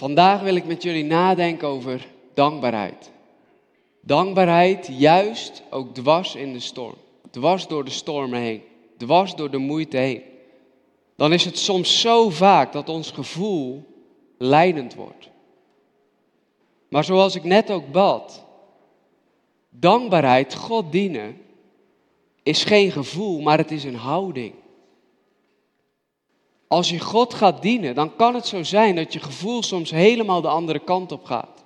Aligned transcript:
Vandaag 0.00 0.40
wil 0.40 0.54
ik 0.54 0.64
met 0.64 0.82
jullie 0.82 1.04
nadenken 1.04 1.68
over 1.68 2.06
dankbaarheid. 2.34 3.10
Dankbaarheid 4.00 4.88
juist 4.92 5.62
ook 5.70 5.94
dwars 5.94 6.34
in 6.34 6.52
de 6.52 6.60
storm. 6.60 6.94
Dwars 7.30 7.66
door 7.66 7.84
de 7.84 7.90
stormen 7.90 8.40
heen. 8.40 8.62
Dwars 8.96 9.34
door 9.34 9.50
de 9.50 9.58
moeite 9.58 9.96
heen. 9.96 10.22
Dan 11.16 11.32
is 11.32 11.44
het 11.44 11.58
soms 11.58 12.00
zo 12.00 12.30
vaak 12.30 12.72
dat 12.72 12.88
ons 12.88 13.10
gevoel 13.10 13.84
leidend 14.38 14.94
wordt. 14.94 15.30
Maar 16.88 17.04
zoals 17.04 17.34
ik 17.34 17.44
net 17.44 17.70
ook 17.70 17.92
bad, 17.92 18.46
dankbaarheid, 19.68 20.54
God 20.54 20.92
dienen, 20.92 21.40
is 22.42 22.64
geen 22.64 22.90
gevoel, 22.90 23.40
maar 23.40 23.58
het 23.58 23.70
is 23.70 23.84
een 23.84 23.96
houding. 23.96 24.54
Als 26.70 26.90
je 26.90 27.00
God 27.00 27.34
gaat 27.34 27.62
dienen, 27.62 27.94
dan 27.94 28.16
kan 28.16 28.34
het 28.34 28.46
zo 28.46 28.62
zijn 28.62 28.96
dat 28.96 29.12
je 29.12 29.20
gevoel 29.20 29.62
soms 29.62 29.90
helemaal 29.90 30.40
de 30.40 30.48
andere 30.48 30.78
kant 30.78 31.12
op 31.12 31.24
gaat. 31.24 31.64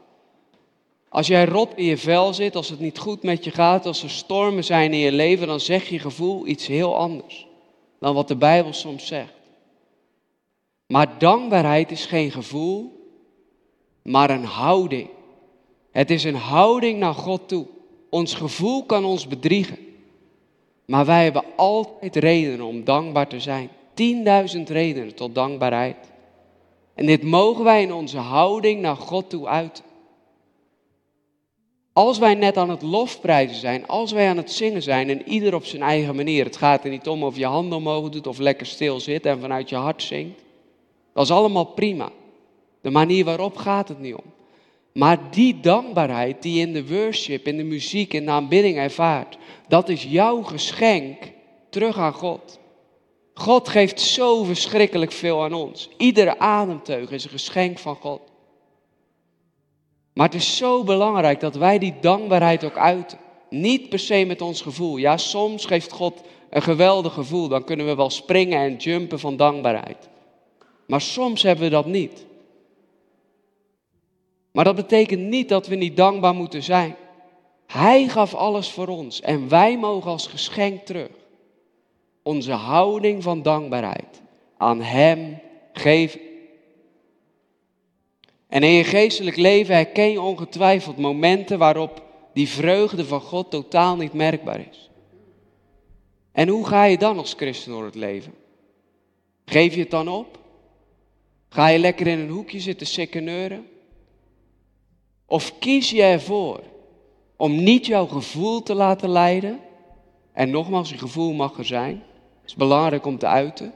Als 1.08 1.26
jij 1.26 1.44
rot 1.44 1.72
in 1.74 1.84
je 1.84 1.96
vel 1.96 2.34
zit, 2.34 2.56
als 2.56 2.68
het 2.68 2.80
niet 2.80 2.98
goed 2.98 3.22
met 3.22 3.44
je 3.44 3.50
gaat, 3.50 3.86
als 3.86 4.02
er 4.02 4.10
stormen 4.10 4.64
zijn 4.64 4.92
in 4.92 4.98
je 4.98 5.12
leven, 5.12 5.46
dan 5.46 5.60
zegt 5.60 5.86
je 5.86 5.98
gevoel 5.98 6.46
iets 6.46 6.66
heel 6.66 6.96
anders 6.96 7.46
dan 7.98 8.14
wat 8.14 8.28
de 8.28 8.36
Bijbel 8.36 8.72
soms 8.72 9.06
zegt. 9.06 9.32
Maar 10.86 11.18
dankbaarheid 11.18 11.90
is 11.90 12.06
geen 12.06 12.30
gevoel, 12.30 13.08
maar 14.02 14.30
een 14.30 14.44
houding. 14.44 15.08
Het 15.90 16.10
is 16.10 16.24
een 16.24 16.34
houding 16.34 16.98
naar 16.98 17.14
God 17.14 17.48
toe. 17.48 17.66
Ons 18.10 18.34
gevoel 18.34 18.84
kan 18.84 19.04
ons 19.04 19.26
bedriegen. 19.26 19.78
Maar 20.84 21.04
wij 21.04 21.24
hebben 21.24 21.44
altijd 21.56 22.16
redenen 22.16 22.66
om 22.66 22.84
dankbaar 22.84 23.28
te 23.28 23.40
zijn. 23.40 23.70
10.000 24.56 24.62
redenen 24.66 25.14
tot 25.14 25.34
dankbaarheid. 25.34 25.96
En 26.94 27.06
dit 27.06 27.22
mogen 27.22 27.64
wij 27.64 27.82
in 27.82 27.92
onze 27.92 28.18
houding 28.18 28.80
naar 28.80 28.96
God 28.96 29.30
toe 29.30 29.46
uiten. 29.46 29.84
Als 31.92 32.18
wij 32.18 32.34
net 32.34 32.56
aan 32.56 32.70
het 32.70 32.82
lofprijzen 32.82 33.56
zijn, 33.56 33.86
als 33.86 34.12
wij 34.12 34.28
aan 34.28 34.36
het 34.36 34.52
zingen 34.52 34.82
zijn 34.82 35.10
en 35.10 35.28
ieder 35.28 35.54
op 35.54 35.64
zijn 35.64 35.82
eigen 35.82 36.16
manier. 36.16 36.44
Het 36.44 36.56
gaat 36.56 36.84
er 36.84 36.90
niet 36.90 37.08
om 37.08 37.22
of 37.22 37.36
je 37.36 37.46
handen 37.46 37.78
omhoog 37.78 38.08
doet 38.08 38.26
of 38.26 38.38
lekker 38.38 38.66
stil 38.66 39.00
zit 39.00 39.26
en 39.26 39.40
vanuit 39.40 39.68
je 39.68 39.76
hart 39.76 40.02
zingt. 40.02 40.40
Dat 41.12 41.24
is 41.24 41.30
allemaal 41.30 41.64
prima. 41.64 42.10
De 42.80 42.90
manier 42.90 43.24
waarop 43.24 43.56
gaat 43.56 43.88
het 43.88 44.00
niet 44.00 44.14
om. 44.14 44.32
Maar 44.92 45.18
die 45.30 45.60
dankbaarheid 45.60 46.42
die 46.42 46.54
je 46.54 46.66
in 46.66 46.72
de 46.72 46.88
worship, 46.88 47.46
in 47.46 47.56
de 47.56 47.64
muziek, 47.64 48.12
in 48.12 48.24
de 48.24 48.30
aanbidding 48.30 48.76
ervaart, 48.76 49.38
dat 49.68 49.88
is 49.88 50.02
jouw 50.02 50.42
geschenk 50.42 51.16
terug 51.68 51.98
aan 51.98 52.12
God. 52.12 52.58
God 53.34 53.68
geeft 53.68 54.00
zo 54.00 54.44
verschrikkelijk 54.44 55.12
veel 55.12 55.44
aan 55.44 55.52
ons. 55.52 55.88
Iedere 55.96 56.38
ademteug 56.38 57.10
is 57.10 57.24
een 57.24 57.30
geschenk 57.30 57.78
van 57.78 57.96
God. 57.96 58.20
Maar 60.12 60.26
het 60.26 60.34
is 60.34 60.56
zo 60.56 60.84
belangrijk 60.84 61.40
dat 61.40 61.54
wij 61.54 61.78
die 61.78 61.94
dankbaarheid 62.00 62.64
ook 62.64 62.76
uiten. 62.76 63.18
Niet 63.50 63.88
per 63.88 63.98
se 63.98 64.24
met 64.24 64.40
ons 64.40 64.62
gevoel. 64.62 64.96
Ja, 64.96 65.16
soms 65.16 65.64
geeft 65.64 65.92
God 65.92 66.20
een 66.50 66.62
geweldig 66.62 67.12
gevoel. 67.12 67.48
Dan 67.48 67.64
kunnen 67.64 67.86
we 67.86 67.94
wel 67.94 68.10
springen 68.10 68.58
en 68.58 68.76
jumpen 68.76 69.18
van 69.18 69.36
dankbaarheid. 69.36 70.08
Maar 70.86 71.00
soms 71.00 71.42
hebben 71.42 71.64
we 71.64 71.70
dat 71.70 71.86
niet. 71.86 72.26
Maar 74.52 74.64
dat 74.64 74.76
betekent 74.76 75.20
niet 75.20 75.48
dat 75.48 75.66
we 75.66 75.74
niet 75.74 75.96
dankbaar 75.96 76.34
moeten 76.34 76.62
zijn. 76.62 76.96
Hij 77.66 78.08
gaf 78.08 78.34
alles 78.34 78.70
voor 78.70 78.88
ons 78.88 79.20
en 79.20 79.48
wij 79.48 79.78
mogen 79.78 80.10
als 80.10 80.26
geschenk 80.26 80.86
terug 80.86 81.10
onze 82.24 82.52
houding 82.52 83.22
van 83.22 83.42
dankbaarheid 83.42 84.22
aan 84.56 84.82
Hem 84.82 85.38
geven. 85.72 86.20
En 88.48 88.62
in 88.62 88.70
je 88.70 88.84
geestelijk 88.84 89.36
leven 89.36 89.74
herken 89.74 90.10
je 90.10 90.20
ongetwijfeld 90.20 90.96
momenten 90.96 91.58
waarop 91.58 92.02
die 92.32 92.48
vreugde 92.48 93.04
van 93.04 93.20
God 93.20 93.50
totaal 93.50 93.96
niet 93.96 94.12
merkbaar 94.12 94.60
is. 94.70 94.90
En 96.32 96.48
hoe 96.48 96.66
ga 96.66 96.84
je 96.84 96.98
dan 96.98 97.18
als 97.18 97.34
christen 97.34 97.72
door 97.72 97.84
het 97.84 97.94
leven? 97.94 98.34
Geef 99.44 99.74
je 99.74 99.80
het 99.80 99.90
dan 99.90 100.08
op? 100.08 100.38
Ga 101.48 101.68
je 101.68 101.78
lekker 101.78 102.06
in 102.06 102.18
een 102.18 102.28
hoekje 102.28 102.60
zitten 102.60 102.86
sikkeneuren? 102.86 103.66
Of 105.26 105.58
kies 105.58 105.90
je 105.90 106.02
ervoor 106.02 106.62
om 107.36 107.62
niet 107.62 107.86
jouw 107.86 108.06
gevoel 108.06 108.62
te 108.62 108.74
laten 108.74 109.08
leiden? 109.08 109.60
En 110.32 110.50
nogmaals, 110.50 110.90
je 110.90 110.98
gevoel 110.98 111.32
mag 111.32 111.58
er 111.58 111.64
zijn. 111.64 112.02
Het 112.44 112.52
is 112.52 112.54
belangrijk 112.54 113.06
om 113.06 113.18
te 113.18 113.26
uiten. 113.26 113.72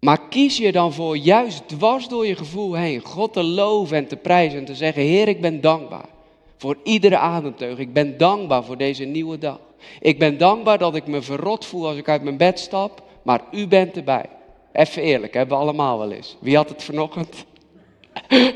Maar 0.00 0.28
kies 0.28 0.56
je 0.56 0.72
dan 0.72 0.92
voor 0.92 1.16
juist 1.16 1.68
dwars 1.68 2.08
door 2.08 2.26
je 2.26 2.36
gevoel 2.36 2.74
heen 2.74 3.00
God 3.00 3.32
te 3.32 3.42
loven 3.42 3.96
en 3.96 4.06
te 4.06 4.16
prijzen 4.16 4.58
en 4.58 4.64
te 4.64 4.74
zeggen, 4.74 5.02
Heer, 5.02 5.28
ik 5.28 5.40
ben 5.40 5.60
dankbaar 5.60 6.08
voor 6.56 6.76
iedere 6.84 7.16
ademteug. 7.16 7.78
Ik 7.78 7.92
ben 7.92 8.18
dankbaar 8.18 8.64
voor 8.64 8.76
deze 8.76 9.04
nieuwe 9.04 9.38
dag. 9.38 9.58
Ik 10.00 10.18
ben 10.18 10.38
dankbaar 10.38 10.78
dat 10.78 10.94
ik 10.94 11.06
me 11.06 11.22
verrot 11.22 11.66
voel 11.66 11.86
als 11.86 11.96
ik 11.96 12.08
uit 12.08 12.22
mijn 12.22 12.36
bed 12.36 12.58
stap, 12.58 13.02
maar 13.22 13.40
u 13.52 13.66
bent 13.66 13.96
erbij. 13.96 14.26
Even 14.72 15.02
eerlijk, 15.02 15.34
hebben 15.34 15.56
we 15.56 15.62
allemaal 15.62 15.98
wel 15.98 16.12
eens. 16.12 16.36
Wie 16.40 16.56
had 16.56 16.68
het 16.68 16.82
vanochtend? 16.82 17.44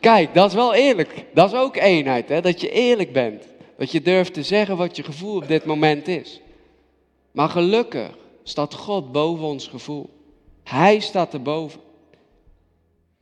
Kijk, 0.00 0.34
dat 0.34 0.48
is 0.48 0.54
wel 0.54 0.74
eerlijk. 0.74 1.24
Dat 1.34 1.52
is 1.52 1.58
ook 1.58 1.76
eenheid, 1.76 2.28
hè? 2.28 2.40
dat 2.40 2.60
je 2.60 2.70
eerlijk 2.70 3.12
bent. 3.12 3.44
Dat 3.78 3.92
je 3.92 4.02
durft 4.02 4.34
te 4.34 4.42
zeggen 4.42 4.76
wat 4.76 4.96
je 4.96 5.02
gevoel 5.02 5.36
op 5.36 5.48
dit 5.48 5.64
moment 5.64 6.08
is. 6.08 6.40
Maar 7.30 7.48
gelukkig 7.48 8.16
staat 8.42 8.74
God 8.74 9.12
boven 9.12 9.44
ons 9.44 9.66
gevoel. 9.66 10.10
Hij 10.62 11.00
staat 11.00 11.34
erboven. 11.34 11.80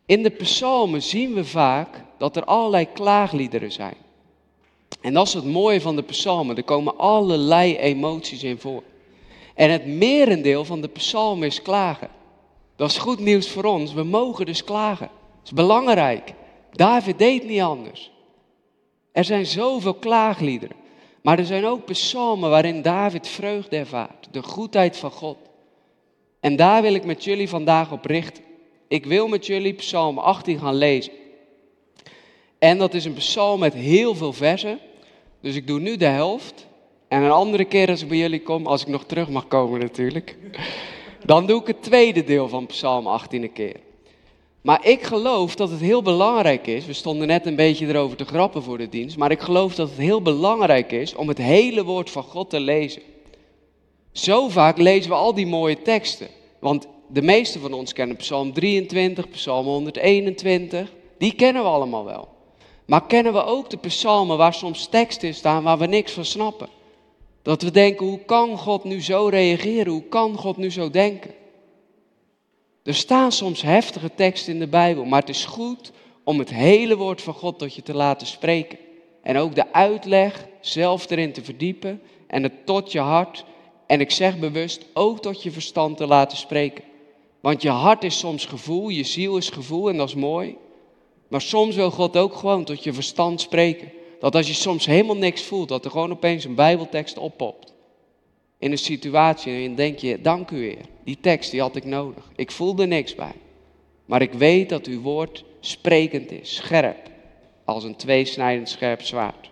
In 0.06 0.22
de 0.22 0.30
psalmen 0.30 1.02
zien 1.02 1.34
we 1.34 1.44
vaak 1.44 2.04
dat 2.18 2.36
er 2.36 2.44
allerlei 2.44 2.92
klaagliederen 2.92 3.72
zijn. 3.72 3.96
En 5.00 5.14
dat 5.14 5.26
is 5.26 5.34
het 5.34 5.44
mooie 5.44 5.80
van 5.80 5.96
de 5.96 6.02
psalmen. 6.02 6.56
Er 6.56 6.62
komen 6.62 6.98
allerlei 6.98 7.76
emoties 7.76 8.42
in 8.42 8.58
voor. 8.58 8.82
En 9.54 9.70
het 9.70 9.86
merendeel 9.86 10.64
van 10.64 10.80
de 10.80 10.88
psalmen 10.88 11.46
is 11.46 11.62
klagen. 11.62 12.08
Dat 12.76 12.90
is 12.90 12.98
goed 12.98 13.18
nieuws 13.18 13.48
voor 13.50 13.64
ons. 13.64 13.92
We 13.92 14.02
mogen 14.02 14.46
dus 14.46 14.64
klagen. 14.64 15.10
Dat 15.36 15.44
is 15.44 15.52
belangrijk. 15.52 16.34
David 16.72 17.18
deed 17.18 17.44
niet 17.44 17.60
anders. 17.60 18.10
Er 19.12 19.24
zijn 19.24 19.46
zoveel 19.46 19.94
klaagliederen. 19.94 20.76
Maar 21.22 21.38
er 21.38 21.44
zijn 21.44 21.64
ook 21.64 21.84
psalmen 21.84 22.50
waarin 22.50 22.82
David 22.82 23.28
vreugde 23.28 23.76
ervaart. 23.76 24.28
De 24.30 24.42
goedheid 24.42 24.96
van 24.96 25.10
God. 25.10 25.36
En 26.40 26.56
daar 26.56 26.82
wil 26.82 26.94
ik 26.94 27.04
met 27.04 27.24
jullie 27.24 27.48
vandaag 27.48 27.92
op 27.92 28.04
richten. 28.04 28.44
Ik 28.88 29.06
wil 29.06 29.28
met 29.28 29.46
jullie 29.46 29.72
psalm 29.72 30.18
18 30.18 30.58
gaan 30.58 30.74
lezen. 30.74 31.12
En 32.58 32.78
dat 32.78 32.94
is 32.94 33.04
een 33.04 33.14
psalm 33.14 33.60
met 33.60 33.74
heel 33.74 34.14
veel 34.14 34.32
versen. 34.32 34.78
Dus 35.40 35.54
ik 35.54 35.66
doe 35.66 35.80
nu 35.80 35.96
de 35.96 36.04
helft. 36.04 36.66
En 37.08 37.22
een 37.22 37.30
andere 37.30 37.64
keer 37.64 37.88
als 37.88 38.02
ik 38.02 38.08
bij 38.08 38.18
jullie 38.18 38.42
kom, 38.42 38.66
als 38.66 38.82
ik 38.82 38.88
nog 38.88 39.04
terug 39.04 39.28
mag 39.28 39.48
komen 39.48 39.80
natuurlijk. 39.80 40.36
Dan 41.24 41.46
doe 41.46 41.60
ik 41.60 41.66
het 41.66 41.82
tweede 41.82 42.24
deel 42.24 42.48
van 42.48 42.66
psalm 42.66 43.06
18 43.06 43.42
een 43.42 43.52
keer. 43.52 43.76
Maar 44.60 44.86
ik 44.86 45.02
geloof 45.02 45.54
dat 45.54 45.70
het 45.70 45.80
heel 45.80 46.02
belangrijk 46.02 46.66
is, 46.66 46.86
we 46.86 46.92
stonden 46.92 47.26
net 47.26 47.46
een 47.46 47.56
beetje 47.56 47.86
erover 47.86 48.16
te 48.16 48.24
grappen 48.24 48.62
voor 48.62 48.78
de 48.78 48.88
dienst, 48.88 49.16
maar 49.16 49.30
ik 49.30 49.40
geloof 49.40 49.74
dat 49.74 49.88
het 49.88 49.98
heel 49.98 50.22
belangrijk 50.22 50.92
is 50.92 51.14
om 51.14 51.28
het 51.28 51.38
hele 51.38 51.84
woord 51.84 52.10
van 52.10 52.22
God 52.22 52.50
te 52.50 52.60
lezen. 52.60 53.02
Zo 54.12 54.48
vaak 54.48 54.78
lezen 54.78 55.10
we 55.10 55.16
al 55.16 55.34
die 55.34 55.46
mooie 55.46 55.82
teksten, 55.82 56.28
want 56.58 56.86
de 57.08 57.22
meeste 57.22 57.58
van 57.58 57.72
ons 57.72 57.92
kennen 57.92 58.16
Psalm 58.16 58.52
23, 58.52 59.28
Psalm 59.28 59.66
121, 59.66 60.92
die 61.18 61.34
kennen 61.34 61.62
we 61.62 61.68
allemaal 61.68 62.04
wel. 62.04 62.28
Maar 62.84 63.06
kennen 63.06 63.32
we 63.32 63.44
ook 63.44 63.70
de 63.70 63.76
psalmen 63.76 64.36
waar 64.36 64.54
soms 64.54 64.86
teksten 64.86 65.34
staan 65.34 65.62
waar 65.62 65.78
we 65.78 65.86
niks 65.86 66.12
van 66.12 66.24
snappen? 66.24 66.68
Dat 67.42 67.62
we 67.62 67.70
denken, 67.70 68.06
hoe 68.06 68.24
kan 68.24 68.58
God 68.58 68.84
nu 68.84 69.02
zo 69.02 69.26
reageren? 69.26 69.92
Hoe 69.92 70.08
kan 70.08 70.36
God 70.36 70.56
nu 70.56 70.70
zo 70.70 70.90
denken? 70.90 71.30
Er 72.88 72.94
staan 72.94 73.32
soms 73.32 73.62
heftige 73.62 74.10
teksten 74.14 74.52
in 74.52 74.58
de 74.58 74.66
Bijbel, 74.66 75.04
maar 75.04 75.20
het 75.20 75.28
is 75.28 75.44
goed 75.44 75.92
om 76.24 76.38
het 76.38 76.50
hele 76.50 76.96
woord 76.96 77.22
van 77.22 77.34
God 77.34 77.58
tot 77.58 77.74
je 77.74 77.82
te 77.82 77.94
laten 77.94 78.26
spreken. 78.26 78.78
En 79.22 79.36
ook 79.36 79.54
de 79.54 79.72
uitleg 79.72 80.46
zelf 80.60 81.10
erin 81.10 81.32
te 81.32 81.44
verdiepen 81.44 82.02
en 82.26 82.42
het 82.42 82.66
tot 82.66 82.92
je 82.92 83.00
hart, 83.00 83.44
en 83.86 84.00
ik 84.00 84.10
zeg 84.10 84.38
bewust 84.38 84.84
ook 84.92 85.20
tot 85.20 85.42
je 85.42 85.50
verstand 85.50 85.96
te 85.96 86.06
laten 86.06 86.38
spreken. 86.38 86.84
Want 87.40 87.62
je 87.62 87.70
hart 87.70 88.04
is 88.04 88.18
soms 88.18 88.44
gevoel, 88.46 88.88
je 88.88 89.04
ziel 89.04 89.36
is 89.36 89.50
gevoel 89.50 89.88
en 89.88 89.96
dat 89.96 90.08
is 90.08 90.14
mooi. 90.14 90.56
Maar 91.28 91.40
soms 91.42 91.74
wil 91.74 91.90
God 91.90 92.16
ook 92.16 92.34
gewoon 92.34 92.64
tot 92.64 92.84
je 92.84 92.92
verstand 92.92 93.40
spreken. 93.40 93.92
Dat 94.20 94.34
als 94.34 94.46
je 94.46 94.54
soms 94.54 94.86
helemaal 94.86 95.16
niks 95.16 95.42
voelt, 95.42 95.68
dat 95.68 95.84
er 95.84 95.90
gewoon 95.90 96.12
opeens 96.12 96.44
een 96.44 96.54
Bijbeltekst 96.54 97.18
oppopt 97.18 97.76
in 98.58 98.70
een 98.70 98.78
situatie 98.78 99.64
en 99.64 99.74
denk 99.74 99.98
je, 99.98 100.20
dank 100.20 100.50
u 100.50 100.58
weer. 100.58 100.84
Die 101.04 101.18
tekst 101.20 101.50
die 101.50 101.60
had 101.60 101.76
ik 101.76 101.84
nodig. 101.84 102.30
Ik 102.36 102.50
voelde 102.50 102.86
niks 102.86 103.14
bij. 103.14 103.34
Maar 104.04 104.22
ik 104.22 104.32
weet 104.32 104.68
dat 104.68 104.86
uw 104.86 105.00
woord 105.00 105.44
sprekend 105.60 106.30
is, 106.32 106.54
scherp, 106.54 107.10
als 107.64 107.84
een 107.84 107.96
tweesnijdend 107.96 108.68
scherp 108.68 109.02
zwaard. 109.02 109.50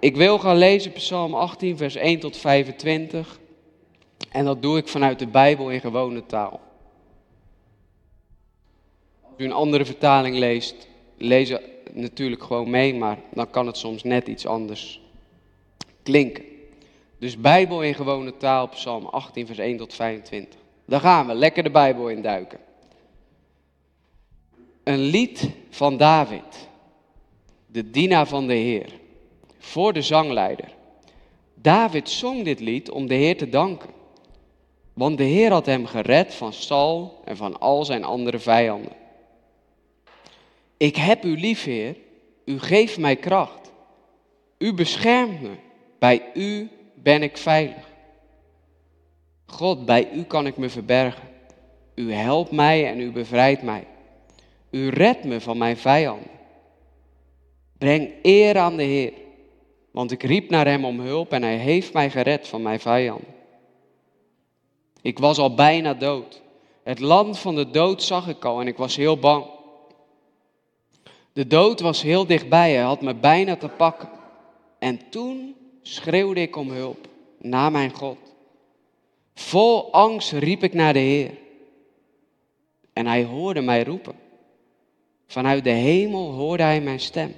Ik 0.00 0.16
wil 0.16 0.38
gaan 0.38 0.56
lezen 0.56 0.92
Psalm 0.92 1.34
18, 1.34 1.76
vers 1.76 1.94
1 1.94 2.20
tot 2.20 2.36
25. 2.36 3.40
En 4.30 4.44
dat 4.44 4.62
doe 4.62 4.78
ik 4.78 4.88
vanuit 4.88 5.18
de 5.18 5.26
Bijbel 5.26 5.70
in 5.70 5.80
gewone 5.80 6.26
taal. 6.26 6.60
u 9.36 9.44
een 9.44 9.52
andere 9.52 9.84
vertaling 9.84 10.36
leest, 10.36 10.88
lees 11.16 11.52
natuurlijk 11.92 12.42
gewoon 12.42 12.70
mee, 12.70 12.94
maar 12.94 13.18
dan 13.34 13.50
kan 13.50 13.66
het 13.66 13.76
soms 13.76 14.02
net 14.02 14.28
iets 14.28 14.46
anders 14.46 15.00
klinken. 16.02 16.55
Dus 17.18 17.40
Bijbel 17.40 17.82
in 17.82 17.94
gewone 17.94 18.36
taal, 18.36 18.68
Psalm 18.68 19.06
18, 19.06 19.46
vers 19.46 19.58
1 19.58 19.76
tot 19.76 19.94
25. 19.94 20.60
Daar 20.84 21.00
gaan 21.00 21.26
we, 21.26 21.34
lekker 21.34 21.62
de 21.62 21.70
Bijbel 21.70 22.08
induiken. 22.08 22.58
Een 24.84 24.98
lied 24.98 25.50
van 25.70 25.96
David, 25.96 26.68
de 27.66 27.90
dienaar 27.90 28.26
van 28.26 28.46
de 28.46 28.54
Heer, 28.54 28.92
voor 29.58 29.92
de 29.92 30.02
zangleider. 30.02 30.74
David 31.54 32.10
zong 32.10 32.44
dit 32.44 32.60
lied 32.60 32.90
om 32.90 33.06
de 33.06 33.14
Heer 33.14 33.36
te 33.36 33.48
danken. 33.48 33.90
Want 34.92 35.18
de 35.18 35.24
Heer 35.24 35.50
had 35.50 35.66
hem 35.66 35.86
gered 35.86 36.34
van 36.34 36.52
Saul 36.52 37.20
en 37.24 37.36
van 37.36 37.60
al 37.60 37.84
zijn 37.84 38.04
andere 38.04 38.38
vijanden. 38.38 38.92
Ik 40.76 40.96
heb 40.96 41.24
u 41.24 41.38
lief, 41.38 41.64
Heer. 41.64 41.96
U 42.44 42.58
geeft 42.58 42.98
mij 42.98 43.16
kracht. 43.16 43.72
U 44.58 44.74
beschermt 44.74 45.40
me. 45.40 45.50
Bij 45.98 46.22
u 46.34 46.70
ben 47.02 47.22
ik 47.22 47.36
veilig. 47.36 47.88
God, 49.46 49.84
bij 49.84 50.10
u 50.12 50.22
kan 50.22 50.46
ik 50.46 50.56
me 50.56 50.68
verbergen. 50.68 51.28
U 51.94 52.12
helpt 52.12 52.50
mij 52.50 52.86
en 52.86 53.00
u 53.00 53.10
bevrijdt 53.10 53.62
mij. 53.62 53.86
U 54.70 54.88
redt 54.88 55.24
me 55.24 55.40
van 55.40 55.58
mijn 55.58 55.76
vijanden. 55.76 56.30
Breng 57.78 58.10
eer 58.22 58.58
aan 58.58 58.76
de 58.76 58.82
Heer, 58.82 59.12
want 59.90 60.10
ik 60.10 60.22
riep 60.22 60.50
naar 60.50 60.66
Hem 60.66 60.84
om 60.84 61.00
hulp 61.00 61.32
en 61.32 61.42
Hij 61.42 61.56
heeft 61.56 61.92
mij 61.92 62.10
gered 62.10 62.48
van 62.48 62.62
mijn 62.62 62.80
vijanden. 62.80 63.34
Ik 65.02 65.18
was 65.18 65.38
al 65.38 65.54
bijna 65.54 65.94
dood. 65.94 66.42
Het 66.82 67.00
land 67.00 67.38
van 67.38 67.54
de 67.54 67.70
dood 67.70 68.02
zag 68.02 68.28
ik 68.28 68.44
al 68.44 68.60
en 68.60 68.66
ik 68.66 68.76
was 68.76 68.96
heel 68.96 69.18
bang. 69.18 69.44
De 71.32 71.46
dood 71.46 71.80
was 71.80 72.02
heel 72.02 72.26
dichtbij, 72.26 72.72
hij 72.72 72.82
had 72.82 73.00
me 73.00 73.14
bijna 73.14 73.56
te 73.56 73.68
pakken. 73.68 74.08
En 74.78 75.08
toen 75.08 75.54
schreeuwde 75.86 76.40
ik 76.40 76.56
om 76.56 76.70
hulp 76.70 77.08
naar 77.38 77.70
mijn 77.70 77.90
God. 77.94 78.18
Vol 79.34 79.92
angst 79.92 80.32
riep 80.32 80.62
ik 80.62 80.72
naar 80.74 80.92
de 80.92 80.98
Heer. 80.98 81.30
En 82.92 83.06
hij 83.06 83.24
hoorde 83.24 83.60
mij 83.60 83.84
roepen. 83.84 84.14
Vanuit 85.26 85.64
de 85.64 85.70
hemel 85.70 86.32
hoorde 86.32 86.62
hij 86.62 86.80
mijn 86.80 87.00
stem. 87.00 87.34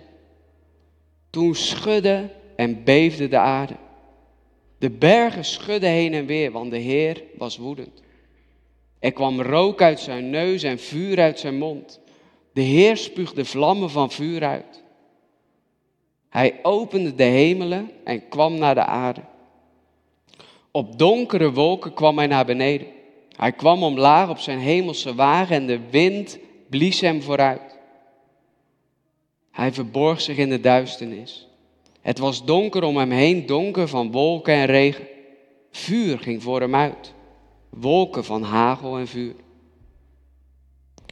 Toen 1.30 1.54
schudde 1.54 2.30
en 2.56 2.84
beefde 2.84 3.28
de 3.28 3.38
aarde. 3.38 3.76
De 4.78 4.90
bergen 4.90 5.44
schudden 5.44 5.90
heen 5.90 6.14
en 6.14 6.26
weer, 6.26 6.52
want 6.52 6.70
de 6.70 6.78
Heer 6.78 7.22
was 7.34 7.56
woedend. 7.56 8.02
Er 8.98 9.12
kwam 9.12 9.40
rook 9.40 9.82
uit 9.82 10.00
zijn 10.00 10.30
neus 10.30 10.62
en 10.62 10.78
vuur 10.78 11.20
uit 11.20 11.38
zijn 11.38 11.58
mond. 11.58 12.00
De 12.52 12.60
Heer 12.60 12.96
spuugde 12.96 13.44
vlammen 13.44 13.90
van 13.90 14.10
vuur 14.10 14.44
uit. 14.44 14.82
Hij 16.28 16.58
opende 16.62 17.14
de 17.14 17.24
hemelen 17.24 17.90
en 18.04 18.28
kwam 18.28 18.58
naar 18.58 18.74
de 18.74 18.84
aarde. 18.84 19.20
Op 20.70 20.98
donkere 20.98 21.52
wolken 21.52 21.94
kwam 21.94 22.18
hij 22.18 22.26
naar 22.26 22.44
beneden. 22.44 22.86
Hij 23.36 23.52
kwam 23.52 23.82
omlaag 23.82 24.30
op 24.30 24.38
zijn 24.38 24.58
hemelse 24.58 25.14
wagen 25.14 25.56
en 25.56 25.66
de 25.66 25.80
wind 25.90 26.38
blies 26.68 27.00
hem 27.00 27.22
vooruit. 27.22 27.78
Hij 29.50 29.72
verborg 29.72 30.20
zich 30.20 30.36
in 30.36 30.48
de 30.48 30.60
duisternis. 30.60 31.48
Het 32.00 32.18
was 32.18 32.44
donker 32.44 32.82
om 32.82 32.96
hem 32.96 33.10
heen, 33.10 33.46
donker 33.46 33.88
van 33.88 34.10
wolken 34.10 34.54
en 34.54 34.66
regen. 34.66 35.06
Vuur 35.70 36.18
ging 36.18 36.42
voor 36.42 36.60
hem 36.60 36.74
uit, 36.74 37.14
wolken 37.70 38.24
van 38.24 38.42
hagel 38.42 38.98
en 38.98 39.08
vuur. 39.08 39.34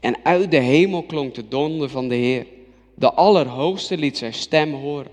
En 0.00 0.16
uit 0.22 0.50
de 0.50 0.58
hemel 0.58 1.02
klonk 1.02 1.34
de 1.34 1.48
donder 1.48 1.88
van 1.88 2.08
de 2.08 2.14
Heer. 2.14 2.46
De 2.98 3.12
Allerhoogste 3.12 3.96
liet 3.96 4.18
zijn 4.18 4.34
stem 4.34 4.72
horen. 4.72 5.10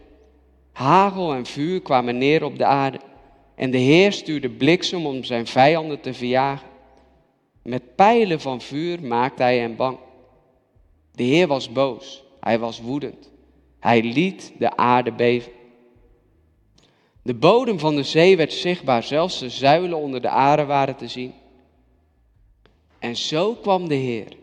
Hagel 0.71 1.33
en 1.33 1.45
vuur 1.45 1.81
kwamen 1.81 2.18
neer 2.18 2.44
op 2.44 2.57
de 2.57 2.65
aarde. 2.65 3.00
En 3.56 3.71
de 3.71 3.77
Heer 3.77 4.12
stuurde 4.12 4.50
bliksem 4.50 5.06
om 5.06 5.24
zijn 5.24 5.47
vijanden 5.47 6.00
te 6.00 6.13
verjagen. 6.13 6.68
Met 7.62 7.95
pijlen 7.95 8.41
van 8.41 8.62
vuur 8.62 9.03
maakte 9.03 9.44
hij 9.44 9.57
hen 9.57 9.75
bang. 9.75 9.97
De 11.12 11.24
Heer 11.24 11.47
was 11.47 11.71
boos, 11.71 12.24
hij 12.39 12.59
was 12.59 12.81
woedend. 12.81 13.31
Hij 13.80 14.03
liet 14.03 14.53
de 14.59 14.77
aarde 14.77 15.12
beven. 15.12 15.51
De 17.21 17.33
bodem 17.33 17.80
van 17.80 17.95
de 17.95 18.03
zee 18.03 18.38
werd 18.38 18.53
zichtbaar, 18.53 19.03
zelfs 19.03 19.39
de 19.39 19.50
zuilen 19.50 19.97
onder 19.97 20.21
de 20.21 20.30
aarde 20.30 20.65
waren 20.65 20.95
te 20.95 21.07
zien. 21.07 21.33
En 23.00 23.15
zo 23.15 23.53
kwam 23.53 23.88
de 23.88 23.95
Heer 23.95 24.38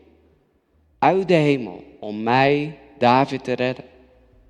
uit 0.99 1.29
de 1.29 1.35
hemel 1.35 1.85
om 2.01 2.23
mij, 2.23 2.79
David, 3.01 3.45
te 3.45 3.53
redden. 3.53 3.85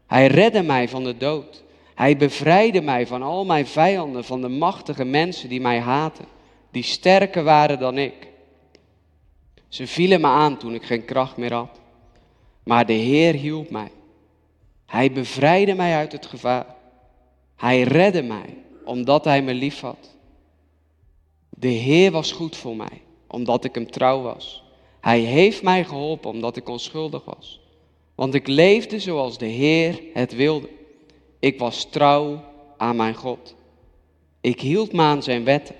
Hij 0.06 0.26
redde 0.26 0.62
mij 0.62 0.88
van 0.88 1.05
de 1.05 1.17
dood. 1.17 1.62
Hij 1.94 2.17
bevrijdde 2.17 2.81
mij 2.81 3.06
van 3.06 3.23
al 3.23 3.44
mijn 3.44 3.67
vijanden, 3.67 4.25
van 4.25 4.41
de 4.41 4.49
machtige 4.49 5.05
mensen 5.05 5.49
die 5.49 5.61
mij 5.61 5.81
haten, 5.81 6.25
die 6.70 6.82
sterker 6.82 7.43
waren 7.43 7.79
dan 7.79 7.99
ik. 7.99 8.29
Ze 9.69 9.87
vielen 9.87 10.20
me 10.20 10.26
aan 10.26 10.56
toen 10.56 10.75
ik 10.75 10.82
geen 10.82 11.05
kracht 11.05 11.37
meer 11.37 11.52
had. 11.52 11.81
Maar 12.62 12.87
de 12.87 12.93
Heer 12.93 13.35
hielp 13.35 13.70
mij. 13.70 13.91
Hij 14.87 15.12
bevrijdde 15.12 15.75
mij 15.75 15.94
uit 15.97 16.12
het 16.12 16.26
gevaar. 16.26 16.67
Hij 17.56 17.82
redde 17.82 18.23
mij 18.23 18.56
omdat 18.85 19.25
hij 19.25 19.43
me 19.43 19.55
lief 19.55 19.81
had. 19.81 20.17
De 21.50 21.69
Heer 21.69 22.11
was 22.11 22.32
goed 22.32 22.56
voor 22.56 22.76
mij 22.76 23.02
omdat 23.26 23.64
ik 23.64 23.75
hem 23.75 23.91
trouw 23.91 24.23
was. 24.23 24.62
Hij 25.00 25.20
heeft 25.20 25.62
mij 25.62 25.85
geholpen 25.85 26.31
omdat 26.31 26.56
ik 26.56 26.69
onschuldig 26.69 27.25
was. 27.25 27.60
Want 28.20 28.34
ik 28.34 28.46
leefde 28.46 28.99
zoals 28.99 29.38
de 29.38 29.46
Heer 29.46 30.02
het 30.12 30.34
wilde. 30.34 30.69
Ik 31.38 31.58
was 31.58 31.90
trouw 31.90 32.44
aan 32.76 32.96
mijn 32.96 33.14
God. 33.14 33.55
Ik 34.40 34.61
hield 34.61 34.93
me 34.93 35.02
aan 35.02 35.22
zijn 35.22 35.44
wetten. 35.44 35.75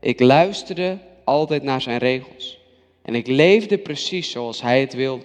Ik 0.00 0.20
luisterde 0.20 0.98
altijd 1.24 1.62
naar 1.62 1.80
zijn 1.80 1.98
regels. 1.98 2.58
En 3.02 3.14
ik 3.14 3.26
leefde 3.26 3.78
precies 3.78 4.30
zoals 4.30 4.62
hij 4.62 4.80
het 4.80 4.94
wilde. 4.94 5.24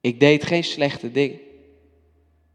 Ik 0.00 0.20
deed 0.20 0.44
geen 0.44 0.64
slechte 0.64 1.12
dingen. 1.12 1.40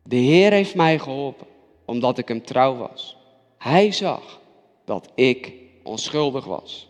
De 0.03 0.15
Heer 0.15 0.51
heeft 0.51 0.75
mij 0.75 0.99
geholpen 0.99 1.47
omdat 1.85 2.17
ik 2.17 2.27
hem 2.27 2.43
trouw 2.43 2.75
was. 2.75 3.17
Hij 3.57 3.91
zag 3.91 4.41
dat 4.85 5.09
ik 5.15 5.51
onschuldig 5.83 6.45
was. 6.45 6.87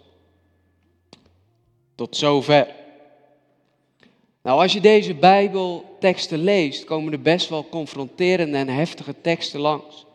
Tot 1.96 2.18
zover. 2.18 2.80
Nou, 4.44 4.62
als 4.62 4.74
je 4.74 4.82
deze 4.82 5.14
Bijbelteksten 5.14 6.44
leest, 6.44 6.84
komen 6.84 7.12
er 7.12 7.22
best 7.22 7.50
wel 7.50 7.66
confronterende 7.70 8.58
en 8.58 8.68
heftige 8.68 9.16
teksten 9.22 9.60
langs. 9.60 10.06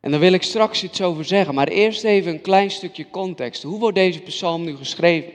En 0.00 0.10
daar 0.10 0.20
wil 0.20 0.32
ik 0.32 0.42
straks 0.42 0.82
iets 0.82 1.02
over 1.02 1.24
zeggen, 1.24 1.54
maar 1.54 1.68
eerst 1.68 2.04
even 2.04 2.32
een 2.32 2.40
klein 2.40 2.70
stukje 2.70 3.10
context. 3.10 3.62
Hoe 3.62 3.78
wordt 3.78 3.96
deze 3.96 4.20
psalm 4.20 4.64
nu 4.64 4.76
geschreven? 4.76 5.32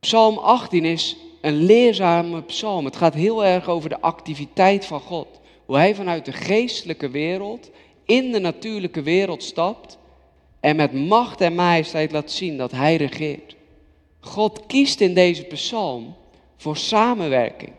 Psalm 0.00 0.38
18 0.38 0.84
is 0.84 1.16
een 1.40 1.54
leerzame 1.64 2.42
psalm. 2.42 2.84
Het 2.84 2.96
gaat 2.96 3.14
heel 3.14 3.44
erg 3.44 3.68
over 3.68 3.88
de 3.88 4.00
activiteit 4.00 4.86
van 4.86 5.00
God. 5.00 5.40
Hoe 5.66 5.76
hij 5.76 5.94
vanuit 5.94 6.24
de 6.24 6.32
geestelijke 6.32 7.10
wereld 7.10 7.70
in 8.04 8.32
de 8.32 8.38
natuurlijke 8.38 9.02
wereld 9.02 9.42
stapt 9.42 9.98
en 10.60 10.76
met 10.76 10.92
macht 10.92 11.40
en 11.40 11.54
majesteit 11.54 12.12
laat 12.12 12.30
zien 12.30 12.56
dat 12.56 12.70
hij 12.70 12.96
regeert. 12.96 13.56
God 14.20 14.66
kiest 14.66 15.00
in 15.00 15.14
deze 15.14 15.42
psalm 15.42 16.16
voor 16.58 16.76
samenwerking. 16.76 17.72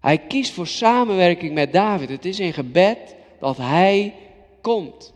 Hij 0.00 0.18
kiest 0.18 0.52
voor 0.52 0.66
samenwerking 0.66 1.54
met 1.54 1.72
David. 1.72 2.08
Het 2.08 2.24
is 2.24 2.40
in 2.40 2.52
gebed 2.52 3.14
dat 3.40 3.56
hij 3.56 4.14
komt. 4.60 5.12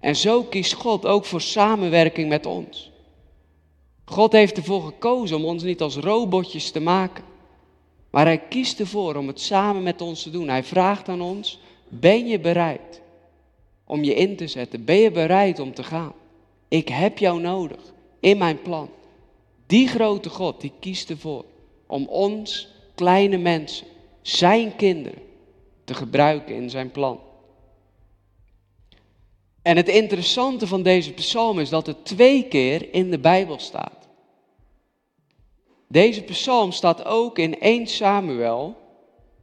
En 0.00 0.16
zo 0.16 0.42
kiest 0.42 0.72
God 0.72 1.06
ook 1.06 1.24
voor 1.24 1.40
samenwerking 1.40 2.28
met 2.28 2.46
ons. 2.46 2.90
God 4.04 4.32
heeft 4.32 4.56
ervoor 4.56 4.82
gekozen 4.82 5.36
om 5.36 5.44
ons 5.44 5.62
niet 5.62 5.80
als 5.80 5.96
robotjes 5.96 6.70
te 6.70 6.80
maken. 6.80 7.24
Maar 8.10 8.24
hij 8.24 8.38
kiest 8.38 8.80
ervoor 8.80 9.16
om 9.16 9.26
het 9.26 9.40
samen 9.40 9.82
met 9.82 10.00
ons 10.00 10.22
te 10.22 10.30
doen. 10.30 10.48
Hij 10.48 10.64
vraagt 10.64 11.08
aan 11.08 11.20
ons, 11.20 11.60
ben 11.88 12.26
je 12.26 12.40
bereid 12.40 13.02
om 13.84 14.04
je 14.04 14.14
in 14.14 14.36
te 14.36 14.46
zetten? 14.46 14.84
Ben 14.84 14.96
je 14.96 15.10
bereid 15.10 15.58
om 15.58 15.74
te 15.74 15.82
gaan? 15.82 16.12
Ik 16.68 16.88
heb 16.88 17.18
jou 17.18 17.40
nodig 17.40 17.80
in 18.20 18.38
mijn 18.38 18.62
plan. 18.62 18.88
Die 19.66 19.88
grote 19.88 20.30
God, 20.30 20.60
die 20.60 20.72
kiest 20.80 21.10
ervoor 21.10 21.44
om 21.86 22.06
ons, 22.08 22.68
kleine 22.94 23.36
mensen, 23.36 23.86
zijn 24.22 24.76
kinderen, 24.76 25.22
te 25.84 25.94
gebruiken 25.94 26.54
in 26.54 26.70
zijn 26.70 26.90
plan. 26.90 27.20
En 29.62 29.76
het 29.76 29.88
interessante 29.88 30.66
van 30.66 30.82
deze 30.82 31.12
psalm 31.12 31.58
is 31.58 31.68
dat 31.68 31.86
het 31.86 32.04
twee 32.04 32.48
keer 32.48 32.94
in 32.94 33.10
de 33.10 33.18
Bijbel 33.18 33.58
staat. 33.58 34.08
Deze 35.88 36.22
psalm 36.22 36.72
staat 36.72 37.04
ook 37.04 37.38
in 37.38 37.60
1 37.60 37.86
Samuel 37.86 38.76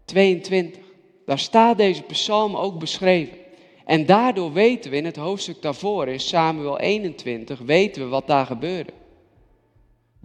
22. 0.06 0.82
Daar 1.26 1.40
staat 1.40 1.78
deze 1.78 2.02
psalm 2.02 2.56
ook 2.56 2.80
beschreven. 2.80 3.38
En 3.86 4.06
daardoor 4.06 4.54
weten 4.54 4.92
we 4.92 4.98
in 4.98 5.06
het 5.06 5.16
hoofdstuk 5.16 5.62
daarvoor, 5.62 6.08
in 6.08 6.20
Samuel 6.20 6.80
21, 6.80 7.60
weten 7.60 8.02
we 8.02 8.08
wat 8.08 8.28
daar 8.28 8.46
gebeurde. 8.46 8.92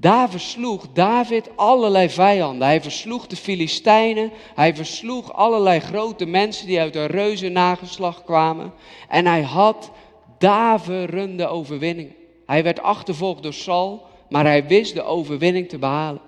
Daar 0.01 0.31
versloeg 0.31 0.87
David 0.93 1.57
allerlei 1.57 2.11
vijanden. 2.11 2.67
Hij 2.67 2.83
versloeg 2.83 3.27
de 3.27 3.37
Filistijnen. 3.37 4.31
Hij 4.55 4.75
versloeg 4.75 5.33
allerlei 5.33 5.81
grote 5.81 6.27
mensen 6.27 6.67
die 6.67 6.81
uit 6.81 6.97
een 6.97 7.07
reuze 7.07 7.49
nageslag 7.49 8.25
kwamen. 8.25 8.73
En 9.09 9.27
hij 9.27 9.43
had 9.43 9.91
daverende 10.39 11.47
overwinningen. 11.47 12.15
Hij 12.47 12.63
werd 12.63 12.81
achtervolgd 12.81 13.43
door 13.43 13.53
Saul, 13.53 14.07
maar 14.29 14.45
hij 14.45 14.67
wist 14.67 14.95
de 14.95 15.03
overwinning 15.03 15.69
te 15.69 15.79
behalen. 15.79 16.21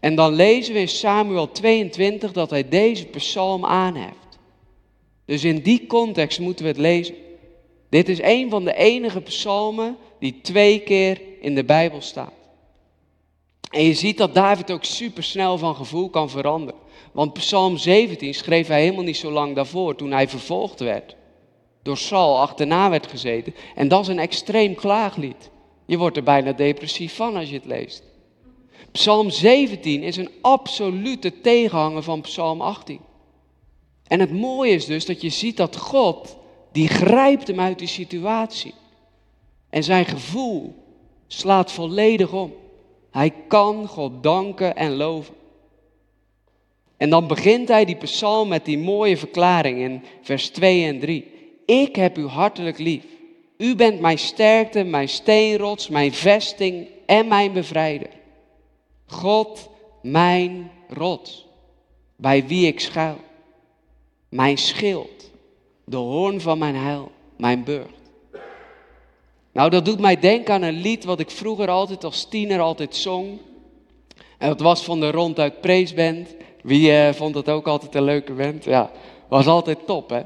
En 0.00 0.14
dan 0.14 0.32
lezen 0.32 0.74
we 0.74 0.80
in 0.80 0.88
Samuel 0.88 1.52
22 1.52 2.32
dat 2.32 2.50
hij 2.50 2.68
deze 2.68 3.06
psalm 3.06 3.64
aanheft. 3.64 4.38
Dus 5.24 5.44
in 5.44 5.60
die 5.60 5.86
context 5.86 6.38
moeten 6.38 6.64
we 6.64 6.70
het 6.70 6.80
lezen. 6.80 7.14
Dit 7.88 8.08
is 8.08 8.22
een 8.22 8.50
van 8.50 8.64
de 8.64 8.74
enige 8.74 9.20
psalmen 9.20 9.96
die 10.18 10.40
twee 10.42 10.80
keer 10.80 11.20
in 11.40 11.54
de 11.54 11.64
Bijbel 11.64 12.00
staat. 12.00 12.38
En 13.70 13.84
je 13.84 13.94
ziet 13.94 14.18
dat 14.18 14.34
David 14.34 14.70
ook 14.70 14.84
supersnel 14.84 15.58
van 15.58 15.74
gevoel 15.74 16.08
kan 16.08 16.30
veranderen. 16.30 16.80
Want 17.12 17.32
Psalm 17.32 17.76
17 17.76 18.34
schreef 18.34 18.66
hij 18.66 18.82
helemaal 18.82 19.04
niet 19.04 19.16
zo 19.16 19.30
lang 19.30 19.54
daarvoor, 19.54 19.96
toen 19.96 20.10
hij 20.10 20.28
vervolgd 20.28 20.80
werd. 20.80 21.16
Door 21.82 21.96
Saul 21.96 22.40
achterna 22.40 22.90
werd 22.90 23.06
gezeten. 23.06 23.54
En 23.74 23.88
dat 23.88 24.00
is 24.00 24.08
een 24.08 24.18
extreem 24.18 24.74
klaaglied. 24.74 25.50
Je 25.86 25.98
wordt 25.98 26.16
er 26.16 26.22
bijna 26.22 26.52
depressief 26.52 27.14
van 27.14 27.36
als 27.36 27.48
je 27.48 27.54
het 27.54 27.64
leest. 27.64 28.02
Psalm 28.92 29.30
17 29.30 30.02
is 30.02 30.16
een 30.16 30.30
absolute 30.40 31.40
tegenhanger 31.40 32.02
van 32.02 32.20
Psalm 32.20 32.60
18. 32.60 33.00
En 34.06 34.20
het 34.20 34.32
mooie 34.32 34.72
is 34.72 34.86
dus 34.86 35.06
dat 35.06 35.20
je 35.20 35.28
ziet 35.28 35.56
dat 35.56 35.76
God, 35.76 36.36
die 36.72 36.88
grijpt 36.88 37.46
hem 37.46 37.60
uit 37.60 37.78
die 37.78 37.88
situatie. 37.88 38.74
En 39.68 39.84
zijn 39.84 40.04
gevoel 40.04 40.74
slaat 41.26 41.72
volledig 41.72 42.32
om. 42.32 42.52
Hij 43.10 43.32
kan 43.48 43.86
God 43.86 44.22
danken 44.22 44.76
en 44.76 44.96
loven. 44.96 45.34
En 46.96 47.10
dan 47.10 47.26
begint 47.26 47.68
hij 47.68 47.84
die 47.84 47.96
psalm 47.96 48.48
met 48.48 48.64
die 48.64 48.78
mooie 48.78 49.16
verklaring 49.16 49.78
in 49.78 50.02
vers 50.22 50.48
2 50.48 50.84
en 50.84 50.98
3. 50.98 51.30
Ik 51.66 51.96
heb 51.96 52.18
u 52.18 52.26
hartelijk 52.26 52.78
lief. 52.78 53.04
U 53.56 53.74
bent 53.74 54.00
mijn 54.00 54.18
sterkte, 54.18 54.82
mijn 54.82 55.08
steenrots, 55.08 55.88
mijn 55.88 56.12
vesting 56.12 56.88
en 57.06 57.28
mijn 57.28 57.52
bevrijder. 57.52 58.10
God, 59.06 59.70
mijn 60.02 60.70
rots, 60.88 61.46
bij 62.16 62.46
wie 62.46 62.66
ik 62.66 62.80
schuil. 62.80 63.18
Mijn 64.28 64.58
schild, 64.58 65.30
de 65.84 65.96
hoorn 65.96 66.40
van 66.40 66.58
mijn 66.58 66.76
heil, 66.76 67.10
mijn 67.36 67.64
burcht. 67.64 67.99
Nou, 69.52 69.70
dat 69.70 69.84
doet 69.84 70.00
mij 70.00 70.18
denken 70.18 70.54
aan 70.54 70.62
een 70.62 70.80
lied 70.80 71.04
wat 71.04 71.20
ik 71.20 71.30
vroeger 71.30 71.68
altijd 71.68 72.04
als 72.04 72.24
tiener 72.28 72.60
altijd 72.60 72.96
zong. 72.96 73.38
En 74.38 74.48
dat 74.48 74.60
was 74.60 74.84
van 74.84 75.00
de 75.00 75.10
Ronduit 75.10 75.60
Preesband. 75.60 76.34
Wie 76.62 76.92
eh, 76.92 77.14
vond 77.14 77.34
dat 77.34 77.48
ook 77.48 77.66
altijd 77.66 77.94
een 77.94 78.02
leuke 78.02 78.32
band? 78.32 78.64
Ja, 78.64 78.90
was 79.28 79.46
altijd 79.46 79.78
top, 79.86 80.10
hè? 80.10 80.20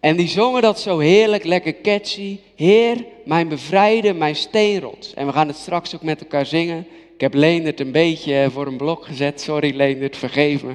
En 0.00 0.16
die 0.16 0.28
zongen 0.28 0.62
dat 0.62 0.80
zo 0.80 0.98
heerlijk, 0.98 1.44
lekker 1.44 1.80
catchy. 1.80 2.38
Heer, 2.54 3.04
mijn 3.24 3.48
bevrijder, 3.48 4.16
mijn 4.16 4.36
steenrots. 4.36 5.14
En 5.14 5.26
we 5.26 5.32
gaan 5.32 5.48
het 5.48 5.56
straks 5.56 5.94
ook 5.94 6.02
met 6.02 6.20
elkaar 6.20 6.46
zingen. 6.46 6.86
Ik 7.14 7.20
heb 7.20 7.34
Leendert 7.34 7.80
een 7.80 7.92
beetje 7.92 8.34
eh, 8.34 8.50
voor 8.50 8.66
een 8.66 8.76
blok 8.76 9.04
gezet. 9.04 9.40
Sorry 9.40 9.76
Leendert, 9.76 10.16
vergeef 10.16 10.62
me. 10.62 10.74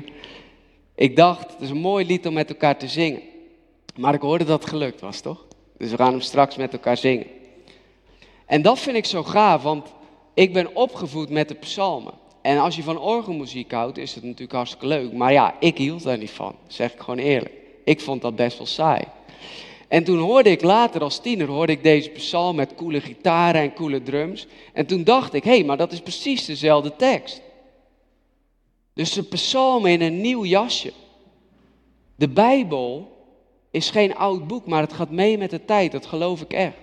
Ik 0.96 1.16
dacht, 1.16 1.52
het 1.52 1.62
is 1.62 1.70
een 1.70 1.78
mooi 1.78 2.06
lied 2.06 2.28
om 2.28 2.34
met 2.34 2.50
elkaar 2.50 2.78
te 2.78 2.88
zingen. 2.88 3.22
Maar 3.96 4.14
ik 4.14 4.22
hoorde 4.22 4.44
dat 4.44 4.60
het 4.60 4.70
gelukt 4.70 5.02
was, 5.02 5.22
toch? 5.22 5.46
Dus 5.78 5.90
we 5.92 5.98
gaan 5.98 6.12
hem 6.12 6.22
straks 6.22 6.56
met 6.56 6.74
elkaar 6.74 6.98
zingen. 6.98 7.26
En 8.48 8.62
dat 8.62 8.80
vind 8.80 8.96
ik 8.96 9.06
zo 9.06 9.24
gaaf, 9.24 9.64
want 9.64 9.94
ik 10.34 10.54
ben 10.54 10.76
opgevoed 10.76 11.30
met 11.30 11.48
de 11.48 11.56
psalmen. 11.56 12.14
En 12.42 12.58
als 12.58 12.76
je 12.76 12.84
van 12.84 13.00
orgelmuziek 13.00 13.72
houdt, 13.72 13.98
is 13.98 14.16
het 14.16 14.24
natuurlijk 14.24 14.52
hartstikke 14.52 14.88
leuk. 14.88 15.14
Maar 15.14 15.34
ja, 15.34 15.56
ik 15.60 15.78
hield 15.78 16.04
daar 16.04 16.18
niet 16.18 16.32
van, 16.32 16.56
zeg 16.68 16.94
ik 16.94 17.00
gewoon 17.00 17.20
eerlijk. 17.20 17.54
Ik 17.84 18.02
vond 18.02 18.22
dat 18.22 18.36
best 18.36 18.58
wel 18.58 18.68
saai. 18.68 19.04
En 19.88 20.04
toen 20.04 20.20
hoorde 20.20 20.50
ik 20.50 20.62
later 20.62 21.02
als 21.02 21.20
tiener, 21.20 21.48
hoorde 21.48 21.72
ik 21.72 21.84
deze 21.84 22.10
psalm 22.10 22.56
met 22.56 22.76
coole 22.76 23.02
gitaren 23.02 23.62
en 23.62 23.74
coole 23.74 24.04
drums. 24.04 24.48
En 24.74 24.86
toen 24.86 25.04
dacht 25.04 25.34
ik, 25.34 25.44
hé, 25.44 25.56
hey, 25.56 25.64
maar 25.64 25.78
dat 25.78 25.92
is 25.92 26.02
precies 26.02 26.46
dezelfde 26.46 26.96
tekst. 26.96 27.42
Dus 28.94 29.12
de 29.12 29.24
psalm 29.24 29.86
in 29.86 30.02
een 30.02 30.22
nieuw 30.22 30.46
jasje. 30.46 30.94
De 32.16 32.30
Bijbel 32.30 33.12
is 33.72 33.90
geen 33.90 34.16
oud 34.16 34.48
boek, 34.48 34.66
maar 34.66 34.82
het 34.82 34.94
gaat 34.94 35.12
mee 35.12 35.38
met 35.38 35.50
de 35.50 35.66
tijd, 35.66 35.92
dat 35.92 36.06
geloof 36.06 36.42
ik 36.42 36.54
echt. 36.54 36.78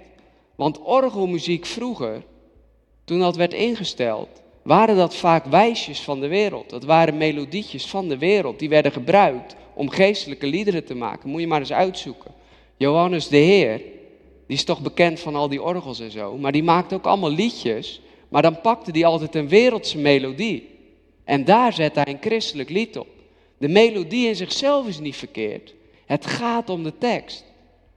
Want 0.55 0.81
orgelmuziek 0.81 1.67
vroeger, 1.67 2.23
toen 3.05 3.19
dat 3.19 3.37
werd 3.37 3.53
ingesteld, 3.55 4.29
waren 4.63 4.97
dat 4.97 5.15
vaak 5.15 5.45
wijsjes 5.45 6.01
van 6.01 6.21
de 6.21 6.29
wereld. 6.29 6.71
Dat 6.71 6.85
waren 6.85 7.17
melodietjes 7.17 7.87
van 7.87 8.09
de 8.09 8.19
wereld. 8.19 8.59
Die 8.59 8.69
werden 8.69 8.93
gebruikt 8.93 9.57
om 9.75 9.89
geestelijke 9.89 10.47
liederen 10.47 10.85
te 10.85 10.95
maken. 10.95 11.31
Moet 11.31 11.41
je 11.41 11.47
maar 11.47 11.61
eens 11.61 11.73
uitzoeken. 11.73 12.31
Johannes 12.77 13.29
de 13.29 13.37
Heer, 13.37 13.79
die 14.47 14.57
is 14.57 14.65
toch 14.65 14.81
bekend 14.81 15.21
van 15.21 15.35
al 15.35 15.49
die 15.49 15.63
orgels 15.63 16.01
en 16.01 16.11
zo. 16.11 16.37
Maar 16.37 16.53
die 16.53 16.63
maakte 16.63 16.95
ook 16.95 17.05
allemaal 17.05 17.31
liedjes. 17.31 18.01
Maar 18.29 18.43
dan 18.43 18.61
pakte 18.61 18.91
hij 18.91 19.05
altijd 19.05 19.35
een 19.35 19.49
wereldse 19.49 19.99
melodie. 19.99 20.69
En 21.25 21.45
daar 21.45 21.73
zette 21.73 22.01
hij 22.01 22.13
een 22.13 22.21
christelijk 22.21 22.71
lied 22.71 22.99
op. 22.99 23.07
De 23.59 23.69
melodie 23.69 24.29
in 24.29 24.37
zichzelf 24.37 24.87
is 24.87 24.99
niet 24.99 25.17
verkeerd. 25.17 25.75
Het 26.07 26.27
gaat 26.27 26.71
om 26.71 26.83
de 26.83 26.99
tekst. 26.99 27.45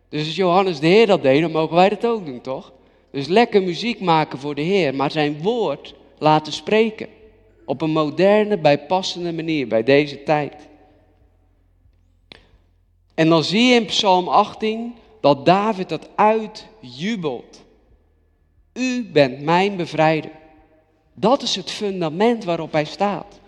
Dus 0.09 0.25
als 0.25 0.35
Johannes 0.35 0.79
de 0.79 0.87
Heer 0.87 1.07
dat 1.07 1.21
deed, 1.21 1.41
dan 1.41 1.51
mogen 1.51 1.75
wij 1.75 1.89
dat 1.89 2.05
ook 2.05 2.25
doen, 2.25 2.41
toch? 2.41 2.71
Dus 3.11 3.27
lekker 3.27 3.63
muziek 3.63 3.99
maken 3.99 4.39
voor 4.39 4.55
de 4.55 4.61
Heer, 4.61 4.95
maar 4.95 5.11
zijn 5.11 5.41
woord 5.41 5.95
laten 6.17 6.53
spreken. 6.53 7.07
Op 7.65 7.81
een 7.81 7.91
moderne, 7.91 8.57
bijpassende 8.57 9.33
manier 9.33 9.67
bij 9.67 9.83
deze 9.83 10.23
tijd. 10.23 10.67
En 13.13 13.29
dan 13.29 13.43
zie 13.43 13.63
je 13.63 13.75
in 13.75 13.85
Psalm 13.85 14.27
18 14.27 14.95
dat 15.21 15.45
David 15.45 15.89
dat 15.89 16.09
uitjubelt. 16.15 17.65
U 18.73 19.09
bent 19.11 19.41
mijn 19.41 19.75
bevrijder. 19.75 20.31
Dat 21.13 21.41
is 21.41 21.55
het 21.55 21.71
fundament 21.71 22.43
waarop 22.43 22.71
hij 22.71 22.85
staat. 22.85 23.39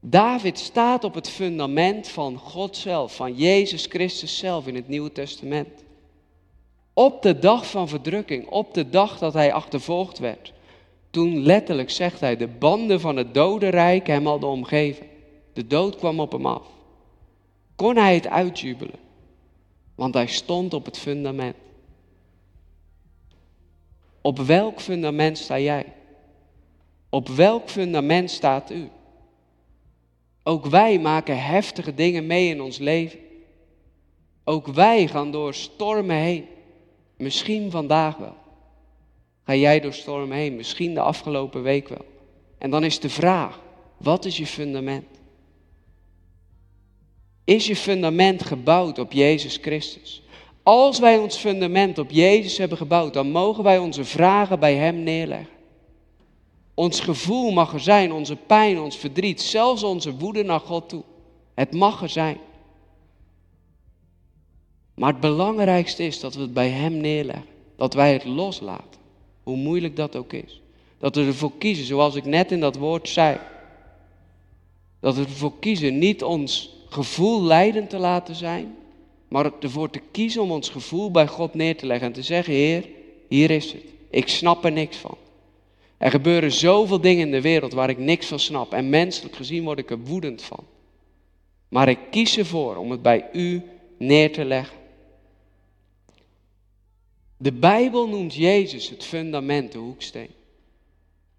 David 0.00 0.58
staat 0.58 1.04
op 1.04 1.14
het 1.14 1.28
fundament 1.28 2.08
van 2.08 2.36
God 2.36 2.76
zelf, 2.76 3.16
van 3.16 3.34
Jezus 3.34 3.86
Christus 3.86 4.38
zelf 4.38 4.66
in 4.66 4.74
het 4.74 4.88
Nieuwe 4.88 5.12
Testament. 5.12 5.84
Op 6.92 7.22
de 7.22 7.38
dag 7.38 7.70
van 7.70 7.88
verdrukking, 7.88 8.48
op 8.48 8.74
de 8.74 8.88
dag 8.88 9.18
dat 9.18 9.32
hij 9.34 9.52
achtervolgd 9.52 10.18
werd, 10.18 10.52
toen 11.10 11.38
letterlijk 11.42 11.90
zegt 11.90 12.20
hij, 12.20 12.36
de 12.36 12.48
banden 12.48 13.00
van 13.00 13.16
het 13.16 13.34
dodenrijk 13.34 14.06
hem 14.06 14.26
hadden 14.26 14.48
omgeven. 14.48 15.06
De 15.52 15.66
dood 15.66 15.96
kwam 15.96 16.20
op 16.20 16.32
hem 16.32 16.46
af. 16.46 16.66
Kon 17.76 17.96
hij 17.96 18.14
het 18.14 18.28
uitjubelen? 18.28 18.98
Want 19.94 20.14
hij 20.14 20.26
stond 20.26 20.74
op 20.74 20.84
het 20.84 20.98
fundament. 20.98 21.56
Op 24.20 24.38
welk 24.38 24.80
fundament 24.80 25.38
sta 25.38 25.58
jij? 25.58 25.92
Op 27.08 27.28
welk 27.28 27.68
fundament 27.68 28.30
staat 28.30 28.70
u? 28.70 28.88
Ook 30.48 30.66
wij 30.66 30.98
maken 30.98 31.42
heftige 31.42 31.94
dingen 31.94 32.26
mee 32.26 32.48
in 32.48 32.60
ons 32.60 32.78
leven. 32.78 33.18
Ook 34.44 34.66
wij 34.66 35.06
gaan 35.06 35.30
door 35.30 35.54
stormen 35.54 36.16
heen. 36.16 36.46
Misschien 37.16 37.70
vandaag 37.70 38.16
wel. 38.16 38.34
Ga 39.44 39.54
jij 39.54 39.80
door 39.80 39.92
stormen 39.92 40.36
heen? 40.36 40.56
Misschien 40.56 40.94
de 40.94 41.00
afgelopen 41.00 41.62
week 41.62 41.88
wel. 41.88 42.04
En 42.58 42.70
dan 42.70 42.84
is 42.84 43.00
de 43.00 43.08
vraag: 43.08 43.60
wat 43.96 44.24
is 44.24 44.36
je 44.36 44.46
fundament? 44.46 45.06
Is 47.44 47.66
je 47.66 47.76
fundament 47.76 48.44
gebouwd 48.44 48.98
op 48.98 49.12
Jezus 49.12 49.56
Christus? 49.56 50.22
Als 50.62 50.98
wij 50.98 51.18
ons 51.18 51.36
fundament 51.36 51.98
op 51.98 52.10
Jezus 52.10 52.58
hebben 52.58 52.78
gebouwd, 52.78 53.14
dan 53.14 53.30
mogen 53.30 53.64
wij 53.64 53.78
onze 53.78 54.04
vragen 54.04 54.58
bij 54.58 54.74
Hem 54.74 55.02
neerleggen. 55.02 55.57
Ons 56.78 57.00
gevoel 57.00 57.50
mag 57.50 57.72
er 57.72 57.80
zijn, 57.80 58.12
onze 58.12 58.36
pijn, 58.36 58.80
ons 58.80 58.96
verdriet, 58.96 59.42
zelfs 59.42 59.82
onze 59.82 60.16
woede 60.16 60.42
naar 60.42 60.60
God 60.60 60.88
toe. 60.88 61.02
Het 61.54 61.72
mag 61.72 62.02
er 62.02 62.08
zijn. 62.08 62.38
Maar 64.94 65.12
het 65.12 65.20
belangrijkste 65.20 66.02
is 66.02 66.20
dat 66.20 66.34
we 66.34 66.40
het 66.40 66.52
bij 66.52 66.68
Hem 66.68 66.96
neerleggen. 66.96 67.44
Dat 67.76 67.94
wij 67.94 68.12
het 68.12 68.24
loslaten. 68.24 69.00
Hoe 69.42 69.56
moeilijk 69.56 69.96
dat 69.96 70.16
ook 70.16 70.32
is. 70.32 70.60
Dat 70.98 71.16
we 71.16 71.24
ervoor 71.24 71.52
kiezen, 71.58 71.84
zoals 71.84 72.14
ik 72.14 72.24
net 72.24 72.52
in 72.52 72.60
dat 72.60 72.76
woord 72.76 73.08
zei. 73.08 73.38
Dat 75.00 75.14
we 75.14 75.22
ervoor 75.22 75.58
kiezen 75.60 75.98
niet 75.98 76.22
ons 76.22 76.70
gevoel 76.88 77.42
leidend 77.42 77.90
te 77.90 77.98
laten 77.98 78.34
zijn. 78.34 78.76
Maar 79.28 79.52
ervoor 79.60 79.90
te 79.90 80.00
kiezen 80.10 80.42
om 80.42 80.50
ons 80.50 80.68
gevoel 80.68 81.10
bij 81.10 81.26
God 81.26 81.54
neer 81.54 81.76
te 81.76 81.86
leggen. 81.86 82.06
En 82.06 82.12
te 82.12 82.22
zeggen, 82.22 82.52
Heer, 82.54 82.88
hier 83.28 83.50
is 83.50 83.72
het. 83.72 83.84
Ik 84.10 84.28
snap 84.28 84.64
er 84.64 84.72
niks 84.72 84.96
van. 84.96 85.16
Er 85.98 86.10
gebeuren 86.10 86.52
zoveel 86.52 87.00
dingen 87.00 87.26
in 87.26 87.30
de 87.32 87.40
wereld 87.40 87.72
waar 87.72 87.90
ik 87.90 87.98
niks 87.98 88.26
van 88.26 88.38
snap. 88.38 88.72
En 88.72 88.88
menselijk 88.88 89.36
gezien 89.36 89.64
word 89.64 89.78
ik 89.78 89.90
er 89.90 89.98
woedend 89.98 90.42
van. 90.42 90.64
Maar 91.68 91.88
ik 91.88 91.98
kies 92.10 92.38
ervoor 92.38 92.76
om 92.76 92.90
het 92.90 93.02
bij 93.02 93.28
u 93.32 93.62
neer 93.98 94.32
te 94.32 94.44
leggen. 94.44 94.76
De 97.36 97.52
Bijbel 97.52 98.08
noemt 98.08 98.34
Jezus 98.34 98.88
het 98.88 99.04
fundament, 99.04 99.72
de 99.72 99.78
hoeksteen. 99.78 100.30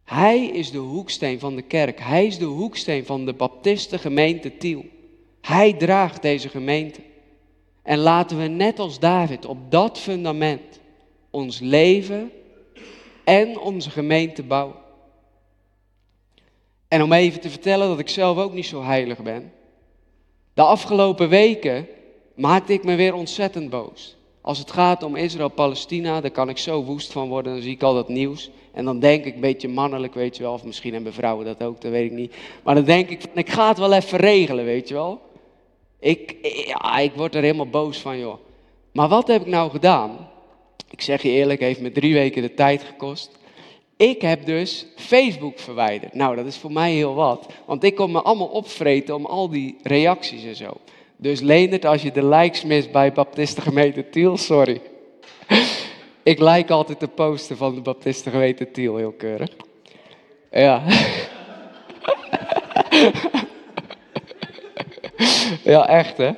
Hij 0.04 0.46
is 0.46 0.72
de 0.72 0.78
hoeksteen 0.78 1.40
van 1.40 1.56
de 1.56 1.62
kerk. 1.62 2.00
Hij 2.00 2.26
is 2.26 2.38
de 2.38 2.46
hoeksteen 2.46 3.06
van 3.06 3.26
de 3.26 3.34
Baptistengemeente 3.34 4.58
Tiel. 4.58 4.86
Hij 5.42 5.74
draagt 5.74 6.22
deze 6.22 6.50
gemeente. 6.50 7.00
En 7.84 7.98
laten 7.98 8.38
we 8.38 8.48
net 8.48 8.80
als 8.80 9.00
David 9.00 9.46
op 9.46 9.58
dat 9.72 10.00
fundament 10.00 10.80
ons 11.30 11.60
leven 11.60 12.32
en 13.30 13.60
onze 13.60 13.90
gemeente 13.90 14.44
bouwen. 14.44 14.76
En 16.88 17.04
om 17.04 17.14
even 17.14 17.42
te 17.42 17.50
vertellen 17.50 17.88
dat 17.88 18.00
ik 18.00 18.10
zelf 18.10 18.38
ook 18.38 18.54
niet 18.54 18.66
zo 18.66 18.84
heilig 18.84 19.22
ben. 19.22 19.52
De 20.54 20.62
afgelopen 20.62 21.30
weken 21.30 21.88
maakte 22.36 22.74
ik 22.74 22.84
me 22.84 22.96
weer 22.96 23.14
ontzettend 23.14 23.70
boos. 23.70 24.16
Als 24.42 24.58
het 24.58 24.72
gaat 24.72 25.04
om 25.04 25.16
Israël-Palestina, 25.16 26.22
daar 26.22 26.32
kan 26.32 26.50
ik 26.50 26.58
zo 26.58 26.84
woest 26.84 27.12
van 27.12 27.28
worden. 27.28 27.54
Dan 27.54 27.62
zie 27.62 27.72
ik 27.72 27.84
al 27.84 27.94
dat 27.94 28.10
nieuws. 28.10 28.50
En 28.72 28.86
dan 28.86 29.00
denk 29.00 29.26
ik 29.26 29.34
een 29.34 29.42
beetje 29.42 29.68
mannelijk, 29.68 30.14
weet 30.14 30.38
je 30.38 30.44
wel. 30.44 30.54
Of 30.54 30.64
misschien 30.64 30.94
hebben 30.94 31.14
vrouwen 31.14 31.46
dat 31.46 31.64
ook, 31.64 31.82
dat 31.82 31.92
weet 31.92 32.12
ik 32.12 32.18
niet. 32.18 32.36
Maar 32.64 32.76
dan 32.76 32.84
denk 32.84 33.10
ik, 33.10 33.24
ik 33.34 33.50
ga 33.50 33.68
het 33.68 33.78
wel 33.78 33.94
even 33.94 34.18
regelen, 34.18 34.66
weet 34.66 34.88
je 34.88 34.94
wel. 34.94 35.22
Ik, 36.00 36.36
ja, 36.68 36.98
ik 36.98 37.14
word 37.14 37.36
er 37.36 37.42
helemaal 37.42 37.70
boos 37.70 37.98
van, 37.98 38.20
joh. 38.20 38.38
Maar 38.92 39.08
wat 39.08 39.28
heb 39.28 39.42
ik 39.42 39.48
nou 39.48 39.72
gedaan? 39.72 40.29
Ik 40.92 41.02
zeg 41.02 41.22
je 41.22 41.30
eerlijk, 41.30 41.60
heeft 41.60 41.82
me 41.82 41.92
drie 41.92 42.14
weken 42.14 42.42
de 42.42 42.54
tijd 42.54 42.84
gekost. 42.84 43.38
Ik 43.98 44.22
heb 44.22 44.46
dus 44.46 44.86
Facebook 44.96 45.60
verwijderd. 45.60 46.14
Nou, 46.14 46.36
dat 46.36 46.46
is 46.46 46.58
voor 46.58 46.72
mij 46.72 46.92
heel 46.92 47.14
wat. 47.14 47.46
Want 47.66 47.84
ik 47.84 47.96
kon 47.96 48.12
me 48.12 48.22
allemaal 48.22 48.48
opvreten 48.48 49.16
om 49.16 49.26
al 49.26 49.50
die 49.50 49.78
reacties 49.84 50.44
en 50.44 50.56
zo. 50.56 50.78
Dus 51.18 51.40
Leendert, 51.40 51.86
als 51.86 52.02
je 52.02 52.12
de 52.12 52.26
likes 52.26 52.64
mist 52.64 52.92
bij 52.92 53.12
Baptistengemeente 53.12 54.10
Tiel, 54.10 54.38
sorry. 54.38 54.82
ik 56.24 56.40
like 56.40 56.74
altijd 56.74 57.00
de 57.00 57.08
posten 57.08 57.58
van 57.58 57.76
de 57.76 57.82
Baptistengemeente 57.82 58.72
Tiel, 58.72 58.96
heel 58.96 59.12
keurig. 59.12 59.50
Ja. 60.52 60.84
ja, 65.74 65.88
echt 65.88 66.18
hè. 66.18 66.32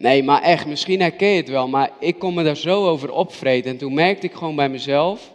Nee, 0.00 0.22
maar 0.22 0.42
echt, 0.42 0.66
misschien 0.66 1.00
herken 1.00 1.28
je 1.28 1.36
het 1.36 1.48
wel, 1.48 1.68
maar 1.68 1.90
ik 1.98 2.18
kon 2.18 2.34
me 2.34 2.42
daar 2.42 2.56
zo 2.56 2.86
over 2.86 3.12
opvreten. 3.12 3.70
En 3.70 3.76
toen 3.76 3.94
merkte 3.94 4.26
ik 4.26 4.32
gewoon 4.32 4.56
bij 4.56 4.68
mezelf 4.68 5.32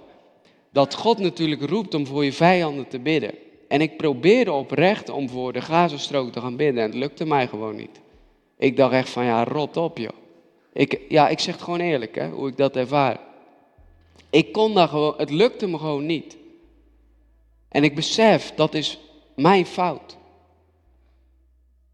dat 0.72 0.94
God 0.96 1.20
natuurlijk 1.20 1.62
roept 1.70 1.94
om 1.94 2.06
voor 2.06 2.26
je 2.26 2.34
vijanden 2.34 2.88
te 2.88 3.00
bidden. 3.00 3.34
En 3.68 3.82
ik 3.82 3.98
probeerde 3.98 4.52
oprecht 4.52 5.10
om 5.10 5.30
voor 5.30 5.54
de 5.54 5.62
Gazastrook 5.62 6.32
te 6.32 6.42
gaan 6.42 6.56
bidden 6.56 6.84
en 6.84 6.90
het 6.90 7.00
lukte 7.00 7.26
mij 7.26 7.48
gewoon 7.48 7.76
niet. 7.76 8.00
Ik 8.58 8.78
dacht 8.78 8.94
echt 8.94 9.10
van 9.10 9.26
ja, 9.26 9.44
rot 9.44 9.78
op 9.78 9.98
joh. 9.98 10.10
Ik, 10.74 11.02
ja, 11.10 11.28
ik 11.28 11.40
zeg 11.40 11.54
het 11.54 11.64
gewoon 11.64 11.80
eerlijk 11.80 12.16
hè, 12.16 12.30
hoe 12.30 12.48
ik 12.48 12.58
dat 12.58 12.76
ervaar. 12.76 13.20
Ik 14.30 14.52
kon 14.52 14.74
daar 14.74 14.88
gewoon, 14.88 15.14
het 15.18 15.30
lukte 15.30 15.68
me 15.68 15.78
gewoon 15.78 16.06
niet. 16.06 16.38
En 17.70 17.84
ik 17.84 17.96
besef, 17.96 18.54
dat 18.56 18.74
is 18.74 19.00
mijn 19.36 19.66
fout. 19.66 20.18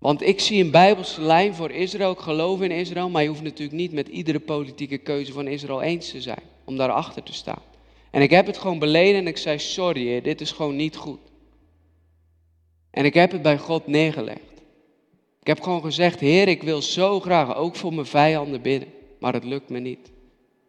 Want 0.02 0.22
ik 0.22 0.40
zie 0.40 0.64
een 0.64 0.72
bijbelse 0.72 1.22
lijn 1.22 1.54
voor 1.54 1.72
Israël, 1.72 2.12
ik 2.12 2.20
geloof 2.20 2.62
in 2.62 2.72
Israël, 2.72 3.10
maar 3.10 3.22
je 3.22 3.28
hoeft 3.28 3.42
natuurlijk 3.42 3.78
niet 3.78 3.92
met 3.92 4.08
iedere 4.08 4.40
politieke 4.40 4.98
keuze 4.98 5.32
van 5.32 5.48
Israël 5.48 5.82
eens 5.82 6.12
te 6.12 6.22
zijn, 6.22 6.44
om 6.66 6.78
daarachter 6.78 7.24
te 7.24 7.34
staan. 7.34 7.62
En 8.12 8.22
ik 8.22 8.30
heb 8.30 8.46
het 8.46 8.58
gewoon 8.58 8.80
beleden 8.80 9.16
en 9.16 9.28
ik 9.28 9.38
zei, 9.38 9.60
sorry 9.60 10.02
heer, 10.02 10.24
dit 10.24 10.42
is 10.42 10.52
gewoon 10.52 10.76
niet 10.76 10.96
goed. 10.96 11.20
En 12.92 13.06
ik 13.06 13.14
heb 13.14 13.32
het 13.32 13.42
bij 13.42 13.58
God 13.58 13.88
neergelegd. 13.88 14.52
Ik 15.42 15.48
heb 15.48 15.62
gewoon 15.62 15.82
gezegd, 15.82 16.20
Heer, 16.20 16.48
ik 16.48 16.64
wil 16.64 16.82
zo 16.82 17.20
graag 17.20 17.56
ook 17.56 17.76
voor 17.76 17.94
mijn 17.94 18.06
vijanden 18.06 18.62
bidden, 18.62 18.90
maar 19.20 19.34
het 19.34 19.44
lukt 19.44 19.70
me 19.70 19.80
niet. 19.80 20.12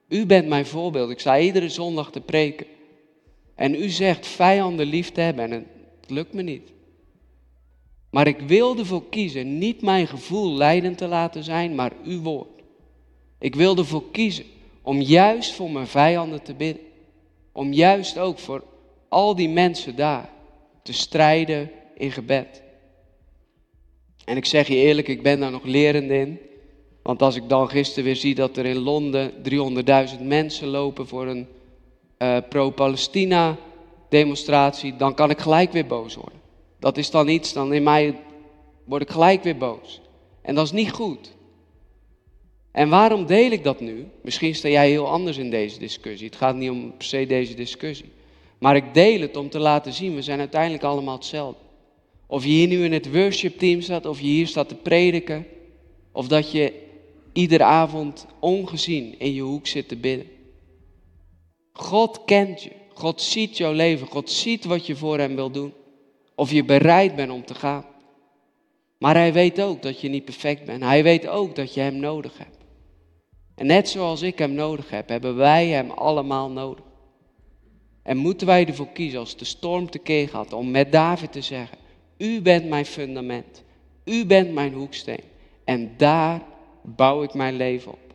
U 0.09 0.27
bent 0.27 0.49
mijn 0.49 0.67
voorbeeld. 0.67 1.11
Ik 1.11 1.21
sta 1.21 1.39
iedere 1.39 1.69
zondag 1.69 2.11
te 2.11 2.21
preken. 2.21 2.67
En 3.55 3.75
u 3.75 3.89
zegt 3.89 4.27
vijanden 4.27 4.87
lief 4.87 5.13
te 5.13 5.21
hebben 5.21 5.45
en 5.45 5.67
het 6.01 6.11
lukt 6.11 6.33
me 6.33 6.43
niet. 6.43 6.73
Maar 8.13 8.27
ik 8.27 8.41
wil 8.41 8.79
ervoor 8.79 9.09
kiezen 9.09 9.59
niet 9.59 9.83
mijn 9.83 10.07
gevoel 10.07 10.53
leidend 10.55 10.99
te 10.99 11.07
laten 11.07 11.45
zijn, 11.45 11.75
maar 11.75 11.93
uw 12.05 12.23
woord. 12.23 12.63
Ik 13.39 13.55
wil 13.55 13.77
ervoor 13.77 14.11
kiezen 14.11 14.45
om 14.83 15.01
juist 15.01 15.53
voor 15.53 15.71
mijn 15.71 15.87
vijanden 15.87 16.43
te 16.43 16.55
bidden. 16.55 16.83
Om 17.53 17.73
juist 17.73 18.19
ook 18.19 18.39
voor 18.39 18.65
al 19.09 19.35
die 19.35 19.49
mensen 19.49 19.97
daar 19.97 20.29
te 20.83 20.93
strijden 20.93 21.71
in 21.95 22.13
gebed. 22.13 22.63
En 24.25 24.37
ik 24.37 24.45
zeg 24.45 24.69
je 24.69 24.75
eerlijk, 24.75 25.09
ik 25.09 25.23
ben 25.23 25.41
daar 25.41 25.51
nog 25.51 25.65
lerend 25.65 26.11
in. 26.11 26.39
Want 27.03 27.23
als 27.23 27.37
ik 27.37 27.49
dan 27.49 27.69
gisteren 27.69 28.05
weer 28.05 28.17
zie 28.17 28.35
dat 28.35 28.57
er 28.57 28.65
in 28.65 28.79
Londen 28.79 29.33
300.000 30.19 30.23
mensen 30.23 30.69
lopen 30.69 31.09
voor 31.09 31.27
een 31.27 31.47
uh, 32.19 32.37
pro-Palestina 32.49 33.57
demonstratie, 34.09 34.97
dan 34.97 35.15
kan 35.15 35.31
ik 35.31 35.39
gelijk 35.39 35.73
weer 35.73 35.87
boos 35.87 36.15
worden. 36.15 36.42
Dat 36.83 36.97
is 36.97 37.11
dan 37.11 37.29
iets, 37.29 37.53
dan 37.53 37.73
in 37.73 37.83
mij 37.83 38.21
word 38.85 39.03
ik 39.03 39.11
gelijk 39.11 39.43
weer 39.43 39.57
boos. 39.57 40.01
En 40.41 40.55
dat 40.55 40.65
is 40.65 40.73
niet 40.73 40.91
goed. 40.91 41.33
En 42.73 42.89
waarom 42.89 43.27
deel 43.27 43.51
ik 43.51 43.65
dat 43.65 43.81
nu? 43.81 44.07
Misschien 44.23 44.55
sta 44.55 44.69
jij 44.69 44.89
heel 44.89 45.09
anders 45.09 45.37
in 45.37 45.51
deze 45.51 45.79
discussie. 45.79 46.27
Het 46.27 46.37
gaat 46.37 46.55
niet 46.55 46.71
om 46.71 46.97
per 46.97 47.07
se 47.07 47.27
deze 47.27 47.55
discussie. 47.55 48.13
Maar 48.59 48.77
ik 48.77 48.95
deel 48.95 49.21
het 49.21 49.37
om 49.37 49.49
te 49.49 49.59
laten 49.59 49.93
zien, 49.93 50.15
we 50.15 50.23
zijn 50.23 50.39
uiteindelijk 50.39 50.83
allemaal 50.83 51.15
hetzelfde. 51.15 51.61
Of 52.27 52.45
je 52.45 52.51
hier 52.51 52.69
nu 52.69 52.85
in 52.85 52.93
het 52.93 53.13
worship 53.13 53.59
team 53.59 53.81
staat, 53.81 54.07
of 54.07 54.21
je 54.21 54.27
hier 54.27 54.47
staat 54.47 54.69
te 54.69 54.75
prediken, 54.75 55.47
of 56.13 56.29
dat 56.29 56.53
je 56.53 56.73
iedere 57.33 57.65
avond 57.65 58.27
ongezien 58.41 59.19
in 59.19 59.35
je 59.35 59.43
hoek 59.43 59.67
zit 59.67 59.89
te 59.89 59.97
bidden. 59.97 60.27
God 61.73 62.25
kent 62.25 62.63
je. 62.63 62.71
God 62.95 63.23
ziet 63.23 63.57
jouw 63.57 63.73
leven. 63.73 64.07
God 64.07 64.31
ziet 64.31 64.65
wat 64.65 64.87
je 64.87 64.97
voor 64.97 65.19
hem 65.19 65.35
wil 65.35 65.51
doen. 65.51 65.73
Of 66.35 66.51
je 66.51 66.65
bereid 66.65 67.15
bent 67.15 67.31
om 67.31 67.45
te 67.45 67.55
gaan. 67.55 67.85
Maar 68.99 69.15
hij 69.15 69.33
weet 69.33 69.61
ook 69.61 69.83
dat 69.83 70.01
je 70.01 70.09
niet 70.09 70.25
perfect 70.25 70.65
bent. 70.65 70.83
Hij 70.83 71.03
weet 71.03 71.27
ook 71.27 71.57
dat 71.57 71.75
je 71.75 71.81
hem 71.81 71.97
nodig 71.97 72.39
hebt. 72.39 72.57
En 73.55 73.67
net 73.67 73.89
zoals 73.89 74.23
ik 74.23 74.39
hem 74.39 74.53
nodig 74.53 74.91
heb, 74.91 75.09
hebben 75.09 75.37
wij 75.37 75.69
hem 75.69 75.91
allemaal 75.91 76.51
nodig. 76.51 76.85
En 78.03 78.17
moeten 78.17 78.47
wij 78.47 78.67
ervoor 78.67 78.89
kiezen 78.93 79.19
als 79.19 79.37
de 79.37 79.45
storm 79.45 79.91
tekeer 79.91 80.29
gaat 80.29 80.53
om 80.53 80.71
met 80.71 80.93
David 80.93 81.33
te 81.33 81.41
zeggen, 81.41 81.79
u 82.19 82.41
bent 82.41 82.69
mijn 82.69 82.87
fundament. 82.87 83.63
U 84.05 84.27
bent 84.27 84.53
mijn 84.53 84.73
hoeksteen. 84.73 85.25
En 85.65 85.95
daar 85.97 86.43
bouw 86.83 87.23
ik 87.23 87.35
mijn 87.35 87.57
leven 87.57 87.93
op. 87.93 88.15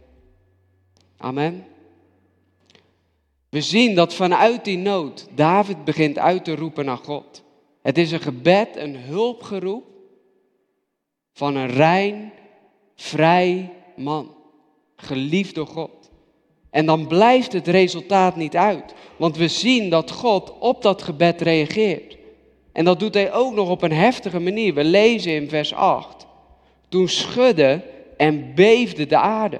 Amen. 1.18 1.66
We 3.50 3.62
zien 3.62 3.96
dat 3.96 4.14
vanuit 4.14 4.64
die 4.64 4.78
nood 4.78 5.28
David 5.36 5.84
begint 5.84 6.18
uit 6.18 6.46
te 6.46 6.56
roepen 6.56 6.86
naar 6.86 6.98
God. 6.98 7.44
Het 7.88 7.98
is 7.98 8.12
een 8.12 8.22
gebed, 8.22 8.68
een 8.76 8.96
hulpgeroep 8.96 9.84
van 11.34 11.56
een 11.56 11.68
rein, 11.68 12.34
vrij 12.96 13.70
man, 13.96 14.36
geliefd 14.96 15.56
door 15.56 15.68
God. 15.68 16.12
En 16.70 16.86
dan 16.86 17.08
blijft 17.08 17.54
het 17.54 17.68
resultaat 17.68 18.36
niet 18.36 18.56
uit, 18.56 18.94
want 19.18 19.38
we 19.38 19.48
zien 19.48 19.90
dat 19.90 20.12
God 20.12 20.54
op 20.60 20.82
dat 20.82 21.02
gebed 21.02 21.42
reageert. 21.42 22.18
En 22.72 22.86
dat 22.86 23.00
doet 23.00 23.14
hij 23.14 23.34
ook 23.34 23.54
nog 23.54 23.70
op 23.70 23.82
een 23.82 23.92
heftige 23.92 24.40
manier. 24.40 24.74
We 24.74 24.84
lezen 24.84 25.32
in 25.32 25.50
vers 25.50 25.74
8. 25.74 26.28
Toen 26.90 27.08
schudde 27.08 27.84
en 28.18 28.56
beefde 28.56 29.06
de 29.06 29.18
aarde. 29.18 29.60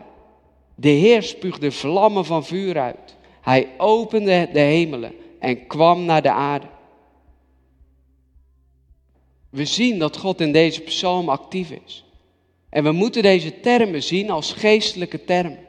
De 0.76 0.90
Heer 0.90 1.24
spuugde 1.24 1.72
vlammen 1.72 2.26
van 2.26 2.46
vuur 2.46 2.80
uit. 2.80 3.16
Hij 3.42 3.68
opende 3.78 4.50
de 4.54 4.60
hemelen 4.60 5.16
en 5.40 5.68
kwam 5.68 6.06
naar 6.06 6.22
de 6.22 6.32
aarde. 6.32 6.76
We 9.50 9.66
zien 9.66 10.00
dat 10.00 10.18
God 10.18 10.42
in 10.42 10.52
deze 10.52 10.82
psalm 10.82 11.30
actief 11.30 11.72
is. 11.86 12.06
En 12.70 12.84
we 12.84 12.92
moeten 12.92 13.22
deze 13.22 13.60
termen 13.60 14.04
zien 14.04 14.30
als 14.30 14.54
geestelijke 14.54 15.24
termen. 15.24 15.68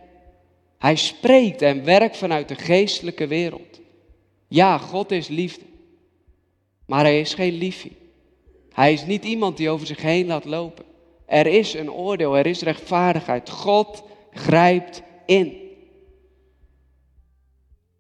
Hij 0.79 0.97
spreekt 0.97 1.63
en 1.63 1.85
werkt 1.85 2.17
vanuit 2.17 2.49
de 2.49 2.55
geestelijke 2.55 3.27
wereld. 3.27 3.81
Ja, 4.49 4.79
God 4.79 5.11
is 5.11 5.29
liefde. 5.29 5.65
Maar 6.87 7.05
hij 7.05 7.21
is 7.21 7.35
geen 7.35 7.55
liefie. 7.55 7.97
Hij 8.73 8.93
is 8.93 9.07
niet 9.07 9.25
iemand 9.25 9.57
die 9.57 9.71
over 9.71 9.87
zich 9.87 10.03
heen 10.03 10.27
laat 10.27 10.45
lopen. 10.45 10.85
Er 11.27 11.47
is 11.47 11.75
een 11.75 11.93
oordeel, 11.93 12.37
er 12.37 12.47
is 12.47 12.63
rechtvaardigheid. 12.63 13.51
God 13.51 14.03
grijpt 14.33 15.03
in. 15.27 15.57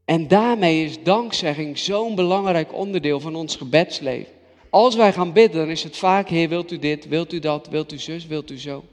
En 0.04 0.28
daarmee 0.28 0.84
is 0.84 1.02
dankzegging 1.02 1.78
zo'n 1.78 2.14
belangrijk 2.14 2.74
onderdeel 2.74 3.20
van 3.20 3.34
ons 3.34 3.56
gebedsleven. 3.56 4.32
Als 4.70 4.96
wij 4.96 5.12
gaan 5.12 5.32
bidden, 5.32 5.60
dan 5.60 5.70
is 5.70 5.82
het 5.82 5.96
vaak, 5.96 6.28
Heer, 6.28 6.48
wilt 6.48 6.70
u 6.72 6.78
dit, 6.78 7.08
wilt 7.08 7.32
u 7.32 7.38
dat, 7.38 7.68
wilt 7.68 7.92
u 7.92 7.98
zus, 7.98 8.26
wilt 8.26 8.50
u 8.50 8.58
zo. 8.58 8.84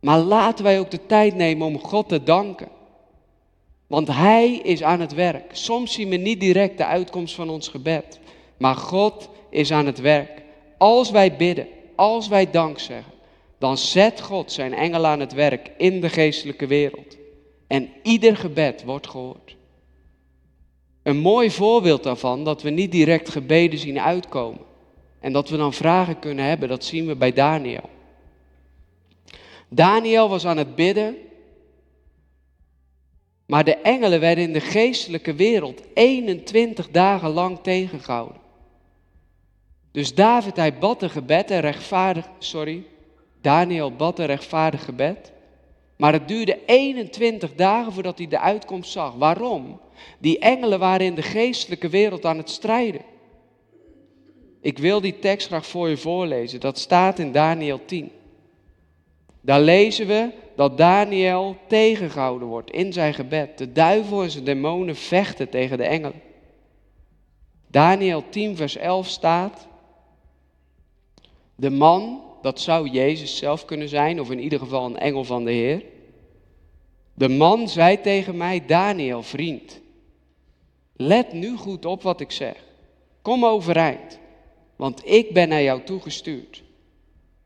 Maar 0.00 0.18
laten 0.18 0.64
wij 0.64 0.78
ook 0.78 0.90
de 0.90 1.06
tijd 1.06 1.34
nemen 1.34 1.66
om 1.66 1.78
God 1.78 2.08
te 2.08 2.22
danken. 2.22 2.68
Want 3.86 4.08
Hij 4.08 4.52
is 4.52 4.82
aan 4.82 5.00
het 5.00 5.14
werk. 5.14 5.50
Soms 5.52 5.92
zien 5.92 6.08
we 6.08 6.16
niet 6.16 6.40
direct 6.40 6.78
de 6.78 6.84
uitkomst 6.84 7.34
van 7.34 7.48
ons 7.48 7.68
gebed. 7.68 8.18
Maar 8.56 8.74
God 8.74 9.28
is 9.50 9.72
aan 9.72 9.86
het 9.86 10.00
werk. 10.00 10.42
Als 10.78 11.10
wij 11.10 11.36
bidden, 11.36 11.66
als 11.94 12.28
wij 12.28 12.50
dank 12.50 12.78
zeggen, 12.78 13.12
dan 13.58 13.78
zet 13.78 14.20
God 14.20 14.52
zijn 14.52 14.74
engel 14.74 15.06
aan 15.06 15.20
het 15.20 15.32
werk 15.32 15.70
in 15.76 16.00
de 16.00 16.08
geestelijke 16.08 16.66
wereld. 16.66 17.16
En 17.66 17.88
ieder 18.02 18.36
gebed 18.36 18.84
wordt 18.84 19.06
gehoord. 19.06 19.56
Een 21.06 21.18
mooi 21.18 21.50
voorbeeld 21.50 22.02
daarvan 22.02 22.44
dat 22.44 22.62
we 22.62 22.70
niet 22.70 22.92
direct 22.92 23.28
gebeden 23.28 23.78
zien 23.78 24.00
uitkomen. 24.00 24.60
En 25.20 25.32
dat 25.32 25.48
we 25.48 25.56
dan 25.56 25.72
vragen 25.72 26.18
kunnen 26.18 26.44
hebben, 26.44 26.68
dat 26.68 26.84
zien 26.84 27.06
we 27.06 27.16
bij 27.16 27.32
Daniel. 27.32 27.90
Daniel 29.68 30.28
was 30.28 30.46
aan 30.46 30.56
het 30.56 30.74
bidden, 30.74 31.16
maar 33.46 33.64
de 33.64 33.76
engelen 33.76 34.20
werden 34.20 34.44
in 34.44 34.52
de 34.52 34.60
geestelijke 34.60 35.34
wereld 35.34 35.82
21 35.94 36.90
dagen 36.90 37.30
lang 37.30 37.58
tegengehouden. 37.62 38.40
Dus 39.90 40.14
David, 40.14 40.56
hij 40.56 40.78
bad 40.78 41.02
een 41.02 41.10
gebed 41.10 41.50
en 41.50 41.60
rechtvaardig, 41.60 42.28
sorry, 42.38 42.84
Daniel 43.40 43.92
bad 43.92 44.18
een 44.18 44.26
rechtvaardig 44.26 44.84
gebed. 44.84 45.32
Maar 45.96 46.12
het 46.12 46.28
duurde 46.28 46.64
21 46.66 47.54
dagen 47.54 47.92
voordat 47.92 48.18
hij 48.18 48.28
de 48.28 48.40
uitkomst 48.40 48.92
zag. 48.92 49.14
Waarom? 49.14 49.80
Die 50.18 50.38
engelen 50.38 50.78
waren 50.78 51.06
in 51.06 51.14
de 51.14 51.22
geestelijke 51.22 51.88
wereld 51.88 52.24
aan 52.24 52.36
het 52.36 52.50
strijden. 52.50 53.00
Ik 54.60 54.78
wil 54.78 55.00
die 55.00 55.18
tekst 55.18 55.46
graag 55.46 55.66
voor 55.66 55.88
je 55.88 55.96
voorlezen. 55.96 56.60
Dat 56.60 56.78
staat 56.78 57.18
in 57.18 57.32
Daniel 57.32 57.84
10. 57.84 58.10
Daar 59.40 59.60
lezen 59.60 60.06
we 60.06 60.30
dat 60.56 60.78
Daniel 60.78 61.56
tegengehouden 61.66 62.48
wordt 62.48 62.70
in 62.70 62.92
zijn 62.92 63.14
gebed. 63.14 63.58
De 63.58 63.72
duivel 63.72 64.22
en 64.22 64.30
zijn 64.30 64.44
demonen 64.44 64.96
vechten 64.96 65.48
tegen 65.48 65.76
de 65.76 65.84
engelen. 65.84 66.22
Daniel 67.66 68.24
10, 68.28 68.56
vers 68.56 68.76
11 68.76 69.08
staat. 69.08 69.66
De 71.54 71.70
man, 71.70 72.22
dat 72.46 72.60
zou 72.60 72.88
Jezus 72.88 73.36
zelf 73.36 73.64
kunnen 73.64 73.88
zijn, 73.88 74.20
of 74.20 74.30
in 74.30 74.40
ieder 74.40 74.58
geval 74.58 74.86
een 74.86 74.98
engel 74.98 75.24
van 75.24 75.44
de 75.44 75.52
Heer. 75.52 75.82
De 77.14 77.28
man 77.28 77.68
zei 77.68 78.00
tegen 78.00 78.36
mij, 78.36 78.66
Daniel, 78.66 79.22
vriend, 79.22 79.80
let 80.96 81.32
nu 81.32 81.56
goed 81.56 81.84
op 81.84 82.02
wat 82.02 82.20
ik 82.20 82.30
zeg. 82.30 82.64
Kom 83.22 83.44
overeind, 83.44 84.18
want 84.76 85.08
ik 85.08 85.32
ben 85.32 85.48
naar 85.48 85.62
jou 85.62 85.82
toegestuurd. 85.82 86.62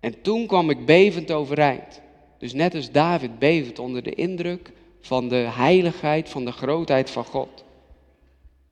En 0.00 0.22
toen 0.22 0.46
kwam 0.46 0.70
ik 0.70 0.86
bevend 0.86 1.30
overeind. 1.30 2.00
Dus 2.38 2.52
net 2.52 2.74
als 2.74 2.90
David 2.90 3.38
bevend 3.38 3.78
onder 3.78 4.02
de 4.02 4.14
indruk 4.14 4.72
van 5.00 5.28
de 5.28 5.48
heiligheid, 5.50 6.28
van 6.28 6.44
de 6.44 6.52
grootheid 6.52 7.10
van 7.10 7.24
God. 7.24 7.64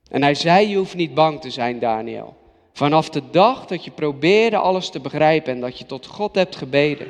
En 0.09 0.21
hij 0.21 0.35
zei, 0.35 0.67
je 0.67 0.77
hoeft 0.77 0.95
niet 0.95 1.13
bang 1.13 1.41
te 1.41 1.49
zijn, 1.49 1.79
Daniel. 1.79 2.38
Vanaf 2.79 3.09
de 3.09 3.21
dag 3.31 3.65
dat 3.65 3.83
je 3.83 3.91
probeerde 3.91 4.57
alles 4.57 4.89
te 4.89 4.99
begrijpen 4.99 5.53
en 5.53 5.59
dat 5.59 5.79
je 5.79 5.85
tot 5.85 6.05
God 6.05 6.35
hebt 6.35 6.55
gebeden, 6.55 7.07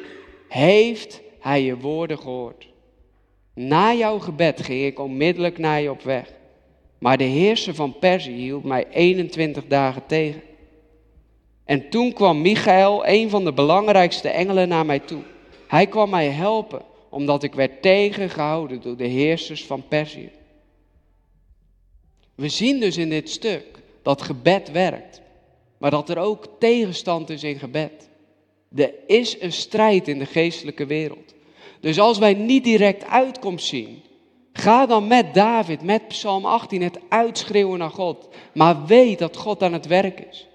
heeft 0.47 1.21
hij 1.39 1.63
je 1.63 1.77
woorden 1.77 2.17
gehoord. 2.17 2.67
Na 3.53 3.93
jouw 3.93 4.19
gebed 4.19 4.62
ging 4.62 4.86
ik 4.86 4.99
onmiddellijk 4.99 5.58
naar 5.58 5.82
je 5.82 5.91
op 5.91 6.01
weg. 6.01 6.34
Maar 6.97 7.17
de 7.17 7.23
heerser 7.23 7.75
van 7.75 7.99
Perzië 7.99 8.32
hield 8.32 8.63
mij 8.63 8.88
21 8.91 9.65
dagen 9.67 10.05
tegen. 10.05 10.41
En 11.65 11.89
toen 11.89 12.13
kwam 12.13 12.41
Michael, 12.41 13.08
een 13.08 13.29
van 13.29 13.43
de 13.43 13.53
belangrijkste 13.53 14.29
engelen, 14.29 14.67
naar 14.67 14.86
mij 14.86 14.99
toe. 14.99 15.21
Hij 15.67 15.88
kwam 15.88 16.10
mij 16.10 16.29
helpen, 16.29 16.82
omdat 17.10 17.43
ik 17.43 17.53
werd 17.53 17.82
tegengehouden 17.82 18.82
door 18.82 18.97
de 18.97 19.08
heersers 19.08 19.65
van 19.65 19.84
Perzië. 19.88 20.32
We 22.36 22.49
zien 22.49 22.79
dus 22.79 22.97
in 22.97 23.10
dit 23.10 23.29
stuk 23.29 23.65
dat 24.01 24.21
gebed 24.21 24.71
werkt, 24.71 25.21
maar 25.80 25.92
dat 25.92 26.10
er 26.10 26.18
ook 26.18 26.48
tegenstand 26.60 27.30
is 27.30 27.44
in 27.44 27.60
gebed. 27.60 28.10
Er 28.76 28.94
is 29.08 29.42
een 29.42 29.54
strijd 29.54 30.08
in 30.08 30.20
de 30.20 30.26
geestelijke 30.26 30.86
wereld. 30.86 31.34
Dus 31.80 32.00
als 32.00 32.18
wij 32.18 32.34
niet 32.34 32.63
direct 32.63 33.06
uitkomst 33.06 33.68
zien, 33.68 34.02
ga 34.54 34.86
dan 34.86 35.08
met 35.08 35.34
David, 35.34 35.84
met 35.84 36.08
Psalm 36.08 36.46
18, 36.46 36.82
het 36.82 37.00
uitschreeuwen 37.10 37.80
naar 37.80 37.89
God. 37.89 38.28
Maar 38.54 38.86
weet 38.86 39.20
dat 39.20 39.38
God 39.38 39.63
aan 39.63 39.74
het 39.74 39.88
werk 39.88 40.20
is. 40.20 40.48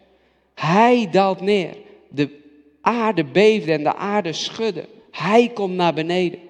Hij 0.55 1.09
daalt 1.11 1.41
neer. 1.41 1.77
De 2.11 2.43
aarde 2.81 3.25
beefde 3.25 3.73
en 3.73 3.83
de 3.83 3.95
aarde 3.95 4.33
schudde. 4.33 4.89
Hij 5.11 5.49
komt 5.49 5.75
naar 5.75 5.95
beneden. 5.95 6.41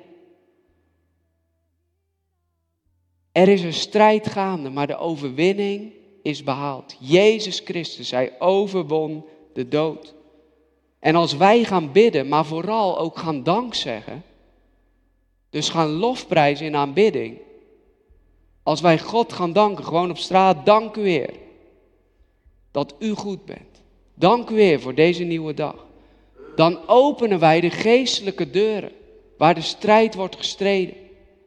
Er 3.32 3.48
is 3.48 3.62
een 3.62 3.72
strijd 3.72 4.28
gaande, 4.28 4.70
maar 4.70 4.86
de 4.86 4.96
overwinning 4.96 5.92
is 6.24 6.42
behaald. 6.42 6.96
Jezus 6.98 7.60
Christus, 7.64 8.10
hij 8.10 8.32
overwon 8.38 9.24
de 9.52 9.68
dood. 9.68 10.14
En 10.98 11.14
als 11.14 11.36
wij 11.36 11.64
gaan 11.64 11.92
bidden, 11.92 12.28
maar 12.28 12.44
vooral 12.44 12.98
ook 12.98 13.18
gaan 13.18 13.42
dankzeggen, 13.42 14.22
dus 15.50 15.68
gaan 15.68 15.88
lofprijzen 15.88 16.66
in 16.66 16.76
aanbidding. 16.76 17.38
Als 18.62 18.80
wij 18.80 18.98
God 18.98 19.32
gaan 19.32 19.52
danken, 19.52 19.84
gewoon 19.84 20.10
op 20.10 20.18
straat, 20.18 20.66
dank 20.66 20.96
u 20.96 21.08
Heer 21.08 21.34
dat 22.70 22.94
u 22.98 23.10
goed 23.10 23.44
bent. 23.44 23.82
Dank 24.14 24.50
u 24.50 24.60
Heer 24.60 24.80
voor 24.80 24.94
deze 24.94 25.24
nieuwe 25.24 25.54
dag. 25.54 25.86
Dan 26.56 26.88
openen 26.88 27.38
wij 27.38 27.60
de 27.60 27.70
geestelijke 27.70 28.50
deuren 28.50 28.92
waar 29.38 29.54
de 29.54 29.60
strijd 29.60 30.14
wordt 30.14 30.36
gestreden. 30.36 30.94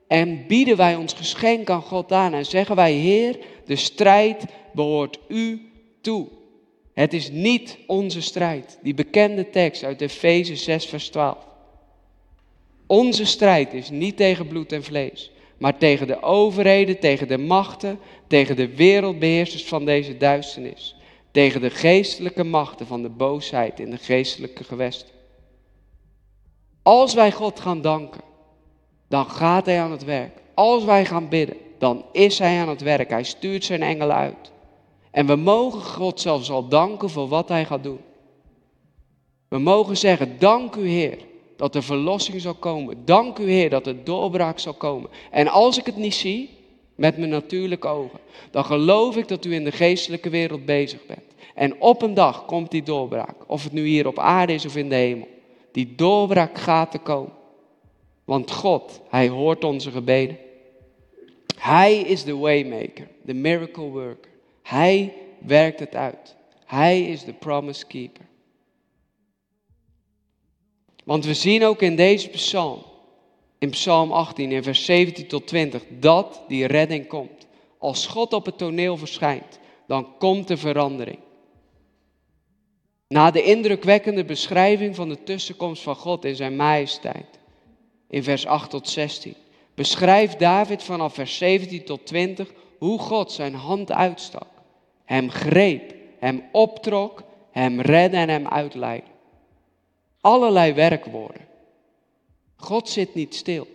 En 0.08 0.48
bieden 0.48 0.78
wij 0.78 0.96
ons 0.96 1.14
geschenk 1.14 1.70
aan 1.70 1.82
God 1.82 2.12
aan 2.12 2.34
en 2.34 2.46
zeggen 2.46 2.76
wij, 2.76 2.94
Heer, 2.94 3.38
de 3.66 3.76
strijd 3.76 4.46
behoort 4.74 5.20
u 5.28 5.72
toe. 6.02 6.28
Het 6.94 7.14
is 7.14 7.30
niet 7.32 7.78
onze 7.88 8.22
strijd. 8.22 8.80
Die 8.82 8.94
bekende 8.94 9.50
tekst 9.50 9.84
uit 9.84 10.02
Efeze 10.02 10.56
6, 10.56 10.86
vers 10.86 11.10
12. 11.10 11.38
Onze 12.88 13.26
strijd 13.26 13.74
is 13.74 13.90
niet 13.90 14.18
tegen 14.18 14.48
bloed 14.48 14.72
en 14.72 14.84
vlees, 14.84 15.32
maar 15.58 15.78
tegen 15.78 16.08
de 16.08 16.22
overheden, 16.22 17.00
tegen 17.00 17.28
de 17.28 17.38
machten, 17.38 18.00
tegen 18.28 18.56
de 18.56 18.76
wereldbeheersers 18.76 19.66
van 19.66 19.86
deze 19.86 20.18
duisternis, 20.18 20.96
tegen 21.32 21.62
de 21.62 21.70
geestelijke 21.70 22.44
machten 22.44 22.88
van 22.88 23.02
de 23.02 23.10
boosheid 23.10 23.80
in 23.80 23.90
de 23.90 23.98
geestelijke 23.98 24.64
gewesten. 24.64 25.16
Als 26.84 27.14
wij 27.14 27.32
God 27.32 27.60
gaan 27.60 27.82
danken, 27.82 28.22
dan 29.08 29.30
gaat 29.30 29.66
Hij 29.66 29.82
aan 29.82 29.92
het 29.92 30.04
werk. 30.04 30.42
Als 30.54 30.84
wij 30.84 31.06
gaan 31.06 31.30
bidden, 31.30 31.58
dan 31.78 32.06
is 32.12 32.40
Hij 32.40 32.60
aan 32.60 32.70
het 32.70 32.82
werk. 32.82 33.10
Hij 33.10 33.24
stuurt 33.24 33.64
zijn 33.64 33.82
engelen 33.82 34.16
uit. 34.16 34.52
En 35.12 35.26
we 35.26 35.36
mogen 35.36 35.82
God 35.82 36.22
zelfs 36.22 36.52
al 36.52 36.68
danken 36.68 37.10
voor 37.10 37.28
wat 37.28 37.50
Hij 37.50 37.66
gaat 37.66 37.84
doen. 37.84 38.00
We 39.48 39.58
mogen 39.58 39.98
zeggen, 39.98 40.36
dank 40.40 40.76
u 40.76 40.88
Heer, 40.88 41.18
dat 41.56 41.76
er 41.76 41.84
verlossing 41.84 42.42
zal 42.42 42.54
komen. 42.54 43.06
Dank 43.06 43.38
u 43.38 43.50
Heer 43.50 43.70
dat 43.70 43.88
er 43.88 44.04
doorbraak 44.04 44.60
zal 44.60 44.74
komen. 44.74 45.10
En 45.32 45.48
als 45.48 45.78
ik 45.78 45.86
het 45.86 45.96
niet 45.96 46.14
zie, 46.14 46.50
met 46.96 47.18
mijn 47.18 47.30
natuurlijke 47.30 47.88
ogen, 47.88 48.20
dan 48.52 48.66
geloof 48.66 49.18
ik 49.18 49.28
dat 49.28 49.46
u 49.46 49.54
in 49.54 49.64
de 49.64 49.72
geestelijke 49.72 50.30
wereld 50.30 50.66
bezig 50.66 51.06
bent. 51.06 51.24
En 51.56 51.82
op 51.82 52.02
een 52.02 52.14
dag 52.14 52.46
komt 52.46 52.72
die 52.72 52.84
doorbraak, 52.84 53.36
of 53.48 53.64
het 53.64 53.72
nu 53.72 53.86
hier 53.86 54.08
op 54.08 54.20
aarde 54.20 54.54
is 54.54 54.66
of 54.66 54.76
in 54.76 54.90
de 54.90 54.96
hemel. 54.96 55.28
Die 55.72 55.96
doorbraak 55.96 56.58
gaat 56.58 56.92
te 56.92 56.98
komen. 56.98 57.32
Want 58.28 58.52
God, 58.52 59.02
Hij 59.10 59.28
hoort 59.28 59.64
onze 59.64 59.92
gebeden. 59.92 60.38
Hij 61.58 62.00
is 62.00 62.24
de 62.24 62.36
waymaker, 62.36 63.08
de 63.22 63.34
miracle 63.34 63.90
worker. 63.90 64.32
Hij 64.64 65.14
werkt 65.40 65.80
het 65.80 65.96
uit. 65.96 66.36
Hij 66.66 67.02
is 67.02 67.24
de 67.24 67.34
promise 67.34 67.86
keeper. 67.86 68.26
Want 71.04 71.26
we 71.26 71.34
zien 71.34 71.64
ook 71.64 71.82
in 71.82 71.96
deze 71.96 72.30
psalm, 72.30 72.84
in 73.58 73.70
psalm 73.70 74.12
18, 74.12 74.52
in 74.52 74.64
vers 74.64 74.86
17 74.86 75.28
tot 75.28 75.48
20, 75.48 75.84
dat 76.00 76.42
die 76.48 76.66
redding 76.66 77.08
komt. 77.08 77.48
Als 77.78 78.08
God 78.08 78.34
op 78.34 78.46
het 78.46 78.58
toneel 78.58 78.98
verschijnt, 78.98 79.60
dan 79.88 80.18
komt 80.18 80.48
de 80.48 80.58
verandering. 80.58 81.20
Na 83.08 83.32
de 83.32 83.44
indrukwekkende 83.44 84.26
beschrijving 84.26 84.96
van 84.96 85.10
de 85.10 85.24
tussenkomst 85.24 85.84
van 85.84 85.96
God 85.96 86.26
in 86.26 86.36
zijn 86.36 86.56
majesteit, 86.56 87.40
in 88.10 88.24
vers 88.24 88.46
8 88.46 88.70
tot 88.70 88.90
16, 88.90 89.36
beschrijft 89.74 90.40
David 90.40 90.84
vanaf 90.84 91.14
vers 91.14 91.38
17 91.38 91.84
tot 91.84 92.06
20 92.06 92.54
hoe 92.78 93.00
God 93.00 93.32
zijn 93.32 93.54
hand 93.54 93.92
uitstak, 93.92 94.48
hem 95.06 95.30
greep, 95.30 95.94
hem 96.20 96.44
optrok, 96.52 97.24
hem 97.52 97.82
redde 97.82 98.18
en 98.18 98.30
hem 98.30 98.48
uitleidde 98.48 99.16
allerlei 100.28 100.74
werkwoorden. 100.74 101.46
God 102.56 102.90
zit 102.90 103.16
niet 103.16 103.36
stil, 103.36 103.68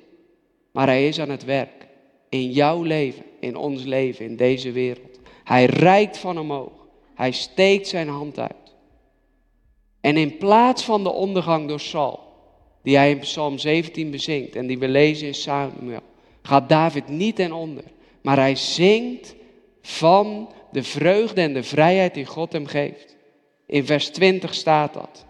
maar 0.73 0.87
Hij 0.87 1.09
is 1.09 1.21
aan 1.21 1.31
het 1.31 1.45
werk. 1.45 1.87
In 2.29 2.51
jouw 2.51 2.83
leven, 2.83 3.25
in 3.41 3.57
ons 3.57 3.85
leven, 3.85 4.25
in 4.25 4.37
deze 4.37 4.73
wereld. 4.73 5.21
Hij 5.45 5.65
reikt 5.65 6.19
van 6.19 6.39
omhoog. 6.39 6.87
Hij 7.15 7.33
steekt 7.33 7.89
zijn 7.89 8.09
hand 8.09 8.39
uit. 8.39 8.75
En 10.01 10.17
in 10.17 10.37
plaats 10.37 10.85
van 10.85 11.03
de 11.03 11.13
ondergang 11.13 11.69
door 11.69 11.81
Saul, 11.81 12.21
die 12.83 12.97
hij 12.97 13.11
in 13.11 13.19
Psalm 13.19 13.59
17 13.59 14.11
bezingt 14.11 14.57
en 14.57 14.67
die 14.67 14.79
we 14.79 14.89
lezen 14.89 15.27
in 15.27 15.35
Samuel, 15.35 16.03
gaat 16.43 16.69
David 16.69 17.09
niet 17.09 17.37
ten 17.37 17.53
onder, 17.53 17.85
maar 18.23 18.37
hij 18.37 18.57
zingt 18.57 19.35
van 19.83 20.53
de 20.71 20.83
vreugde 20.83 21.41
en 21.41 21.55
de 21.55 21.63
vrijheid 21.63 22.15
die 22.15 22.27
God 22.27 22.53
hem 22.53 22.67
geeft. 22.67 23.17
In 23.67 23.87
vers 23.87 24.09
20 24.09 24.55
staat 24.55 24.95
dat. 24.95 25.25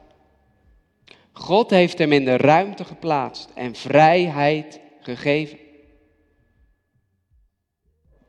God 1.32 1.70
heeft 1.70 1.98
hem 1.98 2.12
in 2.12 2.24
de 2.24 2.36
ruimte 2.36 2.84
geplaatst 2.84 3.48
en 3.54 3.74
vrijheid 3.74 4.80
gegeven. 5.00 5.58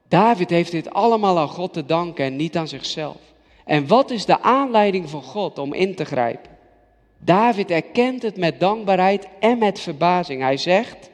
David 0.08 0.50
heeft 0.50 0.72
dit 0.72 0.90
allemaal 0.90 1.40
aan 1.40 1.48
God 1.48 1.74
te 1.74 1.86
danken 1.86 2.26
en 2.26 2.36
niet 2.36 2.58
aan 2.58 2.68
zichzelf. 2.68 3.18
En 3.66 3.88
wat 3.88 4.12
is 4.12 4.26
de 4.26 4.42
aanleiding 4.42 5.10
van 5.10 5.24
God 5.24 5.58
om 5.60 5.74
in 5.74 5.96
te 5.96 6.06
grijpen? 6.06 6.53
David 7.24 7.72
erkent 7.72 8.22
het 8.22 8.38
met 8.38 8.60
dankbaarheid 8.60 9.28
en 9.40 9.58
met 9.58 9.80
verbazing. 9.80 10.42
Hij 10.42 10.58
zegt, 10.58 11.10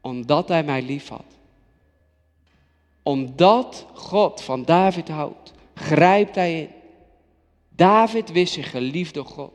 omdat 0.00 0.48
hij 0.48 0.62
mij 0.62 0.82
lief 0.82 1.08
had. 1.08 1.24
Omdat 3.02 3.86
God 3.92 4.42
van 4.42 4.64
David 4.64 5.08
houdt, 5.08 5.52
grijpt 5.74 6.34
hij 6.34 6.60
in. 6.60 6.68
David 7.68 8.32
wist 8.32 8.52
zich 8.52 8.70
geliefd 8.70 9.14
door 9.14 9.24
God. 9.24 9.52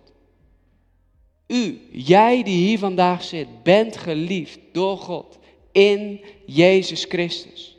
U, 1.48 1.82
jij 1.92 2.44
die 2.44 2.68
hier 2.68 2.80
vandaag 2.80 3.24
zit, 3.24 3.64
bent 3.64 3.98
geliefd 3.98 4.60
door 4.72 4.98
God 4.98 5.38
in 5.72 6.22
Jezus 6.46 7.04
Christus. 7.04 7.78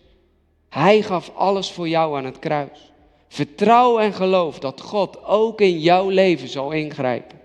Hij 0.69 1.03
gaf 1.03 1.33
alles 1.35 1.71
voor 1.71 1.89
jou 1.89 2.17
aan 2.17 2.25
het 2.25 2.39
kruis. 2.39 2.93
Vertrouw 3.29 3.99
en 3.99 4.13
geloof 4.13 4.59
dat 4.59 4.81
God 4.81 5.25
ook 5.25 5.61
in 5.61 5.81
jouw 5.81 6.09
leven 6.09 6.49
zal 6.49 6.73
ingrijpen. 6.73 7.36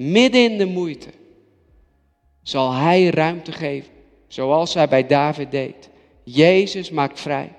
Midden 0.00 0.50
in 0.50 0.58
de 0.58 0.66
moeite 0.66 1.08
zal 2.42 2.72
Hij 2.72 3.06
ruimte 3.06 3.52
geven, 3.52 3.92
zoals 4.28 4.74
Hij 4.74 4.88
bij 4.88 5.06
David 5.06 5.50
deed. 5.50 5.90
Jezus 6.24 6.90
maakt 6.90 7.20
vrij. 7.20 7.52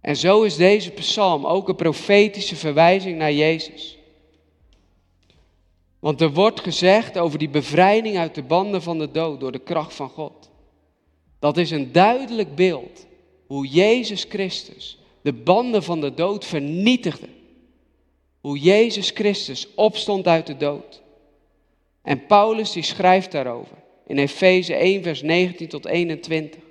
En 0.00 0.16
zo 0.16 0.42
is 0.42 0.56
deze 0.56 0.90
psalm 0.90 1.46
ook 1.46 1.68
een 1.68 1.76
profetische 1.76 2.56
verwijzing 2.56 3.18
naar 3.18 3.32
Jezus. 3.32 3.98
Want 5.98 6.20
er 6.20 6.32
wordt 6.32 6.60
gezegd 6.60 7.18
over 7.18 7.38
die 7.38 7.48
bevrijding 7.48 8.18
uit 8.18 8.34
de 8.34 8.42
banden 8.42 8.82
van 8.82 8.98
de 8.98 9.10
dood 9.10 9.40
door 9.40 9.52
de 9.52 9.58
kracht 9.58 9.94
van 9.94 10.08
God. 10.08 10.50
Dat 11.38 11.56
is 11.56 11.70
een 11.70 11.92
duidelijk 11.92 12.54
beeld 12.54 13.06
hoe 13.46 13.66
Jezus 13.66 14.26
Christus 14.28 14.98
de 15.22 15.32
banden 15.32 15.82
van 15.82 16.00
de 16.00 16.14
dood 16.14 16.44
vernietigde. 16.44 17.35
Hoe 18.46 18.58
Jezus 18.58 19.10
Christus 19.10 19.74
opstond 19.74 20.26
uit 20.26 20.46
de 20.46 20.56
dood. 20.56 21.02
En 22.02 22.26
Paulus 22.26 22.72
die 22.72 22.82
schrijft 22.82 23.32
daarover 23.32 23.76
in 24.06 24.18
Efeze 24.18 24.74
1 24.74 25.02
vers 25.02 25.22
19 25.22 25.68
tot 25.68 25.86
21. 25.86 26.62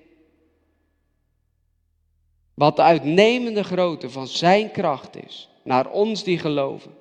Wat 2.53 2.75
de 2.75 2.81
uitnemende 2.81 3.63
grootte 3.63 4.09
van 4.09 4.27
zijn 4.27 4.71
kracht 4.71 5.25
is 5.25 5.49
naar 5.63 5.89
ons 5.89 6.23
die 6.23 6.39
geloven. 6.39 6.91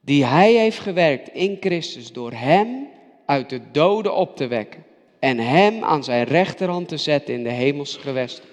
Die 0.00 0.24
hij 0.24 0.52
heeft 0.52 0.78
gewerkt 0.78 1.28
in 1.28 1.56
Christus 1.60 2.12
door 2.12 2.32
hem 2.32 2.88
uit 3.26 3.50
de 3.50 3.70
doden 3.70 4.14
op 4.14 4.36
te 4.36 4.46
wekken 4.46 4.84
en 5.18 5.38
hem 5.38 5.84
aan 5.84 6.04
zijn 6.04 6.24
rechterhand 6.24 6.88
te 6.88 6.96
zetten 6.96 7.34
in 7.34 7.42
de 7.42 7.50
hemelse 7.50 7.98
gewesten. 7.98 8.44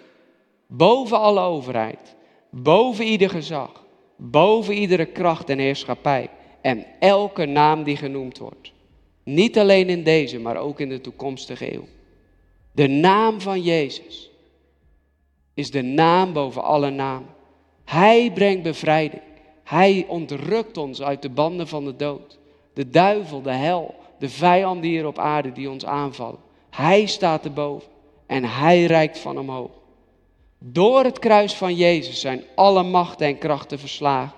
Boven 0.67 1.19
alle 1.19 1.41
overheid, 1.41 2.15
boven 2.49 3.05
ieder 3.05 3.29
gezag, 3.29 3.80
boven 4.23 4.73
iedere 4.73 5.05
kracht 5.05 5.49
en 5.49 5.59
heerschappij 5.59 6.29
en 6.61 6.85
elke 6.99 7.45
naam 7.45 7.83
die 7.83 7.97
genoemd 7.97 8.37
wordt. 8.37 8.71
Niet 9.23 9.59
alleen 9.59 9.89
in 9.89 10.03
deze, 10.03 10.39
maar 10.39 10.57
ook 10.57 10.79
in 10.79 10.89
de 10.89 11.01
toekomstige 11.01 11.73
eeuw. 11.73 11.87
De 12.71 12.87
naam 12.87 13.41
van 13.41 13.61
Jezus 13.61 14.31
is 15.53 15.71
de 15.71 15.81
naam 15.81 16.33
boven 16.33 16.63
alle 16.63 16.89
namen. 16.89 17.29
Hij 17.85 18.31
brengt 18.33 18.63
bevrijding. 18.63 19.21
Hij 19.63 20.05
ontrukt 20.07 20.77
ons 20.77 21.01
uit 21.01 21.21
de 21.21 21.29
banden 21.29 21.67
van 21.67 21.85
de 21.85 21.95
dood. 21.95 22.37
De 22.73 22.89
duivel, 22.89 23.41
de 23.41 23.51
hel, 23.51 23.95
de 24.19 24.29
vijanden 24.29 24.89
hier 24.89 25.07
op 25.07 25.19
aarde 25.19 25.51
die 25.51 25.69
ons 25.69 25.85
aanvallen. 25.85 26.39
Hij 26.69 27.05
staat 27.05 27.45
erboven 27.45 27.89
en 28.25 28.43
hij 28.43 28.85
reikt 28.85 29.19
van 29.19 29.37
omhoog. 29.37 29.80
Door 30.63 31.03
het 31.03 31.19
kruis 31.19 31.53
van 31.53 31.75
Jezus 31.75 32.19
zijn 32.19 32.43
alle 32.55 32.83
machten 32.83 33.27
en 33.27 33.37
krachten 33.37 33.79
verslagen. 33.79 34.37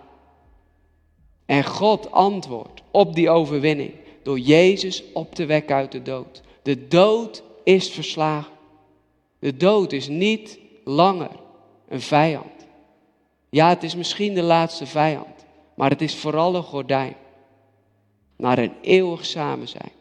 En 1.45 1.65
God 1.65 2.11
antwoordt 2.11 2.81
op 2.91 3.15
die 3.15 3.29
overwinning 3.29 3.93
door 4.23 4.39
Jezus 4.39 5.03
op 5.13 5.35
te 5.35 5.45
wekken 5.45 5.75
uit 5.75 5.91
de 5.91 6.01
dood. 6.01 6.41
De 6.61 6.87
dood 6.87 7.43
is 7.63 7.89
verslagen. 7.89 8.51
De 9.39 9.57
dood 9.57 9.91
is 9.91 10.07
niet 10.07 10.59
langer 10.83 11.31
een 11.87 12.01
vijand. 12.01 12.67
Ja, 13.49 13.69
het 13.69 13.83
is 13.83 13.95
misschien 13.95 14.33
de 14.33 14.43
laatste 14.43 14.85
vijand, 14.85 15.45
maar 15.75 15.89
het 15.89 16.01
is 16.01 16.15
vooral 16.15 16.55
een 16.55 16.63
gordijn 16.63 17.15
naar 18.37 18.57
een 18.57 18.73
eeuwig 18.81 19.25
samen 19.25 19.67
zijn. 19.67 19.91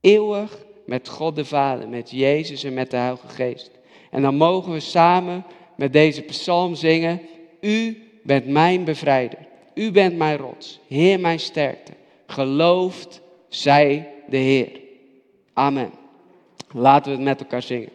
Eeuwig 0.00 0.64
met 0.86 1.08
God 1.08 1.36
de 1.36 1.44
Vader, 1.44 1.88
met 1.88 2.10
Jezus 2.10 2.64
en 2.64 2.74
met 2.74 2.90
de 2.90 2.96
Heilige 2.96 3.28
Geest. 3.28 3.70
En 4.10 4.22
dan 4.22 4.34
mogen 4.36 4.72
we 4.72 4.80
samen 4.80 5.44
met 5.76 5.92
deze 5.92 6.22
psalm 6.22 6.74
zingen, 6.74 7.20
U 7.60 8.02
bent 8.22 8.46
mijn 8.46 8.84
bevrijder, 8.84 9.38
U 9.74 9.90
bent 9.90 10.16
mijn 10.16 10.36
rots, 10.36 10.80
Heer 10.88 11.20
mijn 11.20 11.40
sterkte. 11.40 11.92
Geloofd 12.26 13.20
zij 13.48 14.08
de 14.28 14.36
Heer. 14.36 14.80
Amen. 15.52 15.90
Laten 16.72 17.10
we 17.10 17.16
het 17.16 17.26
met 17.26 17.40
elkaar 17.40 17.62
zingen. 17.62 17.88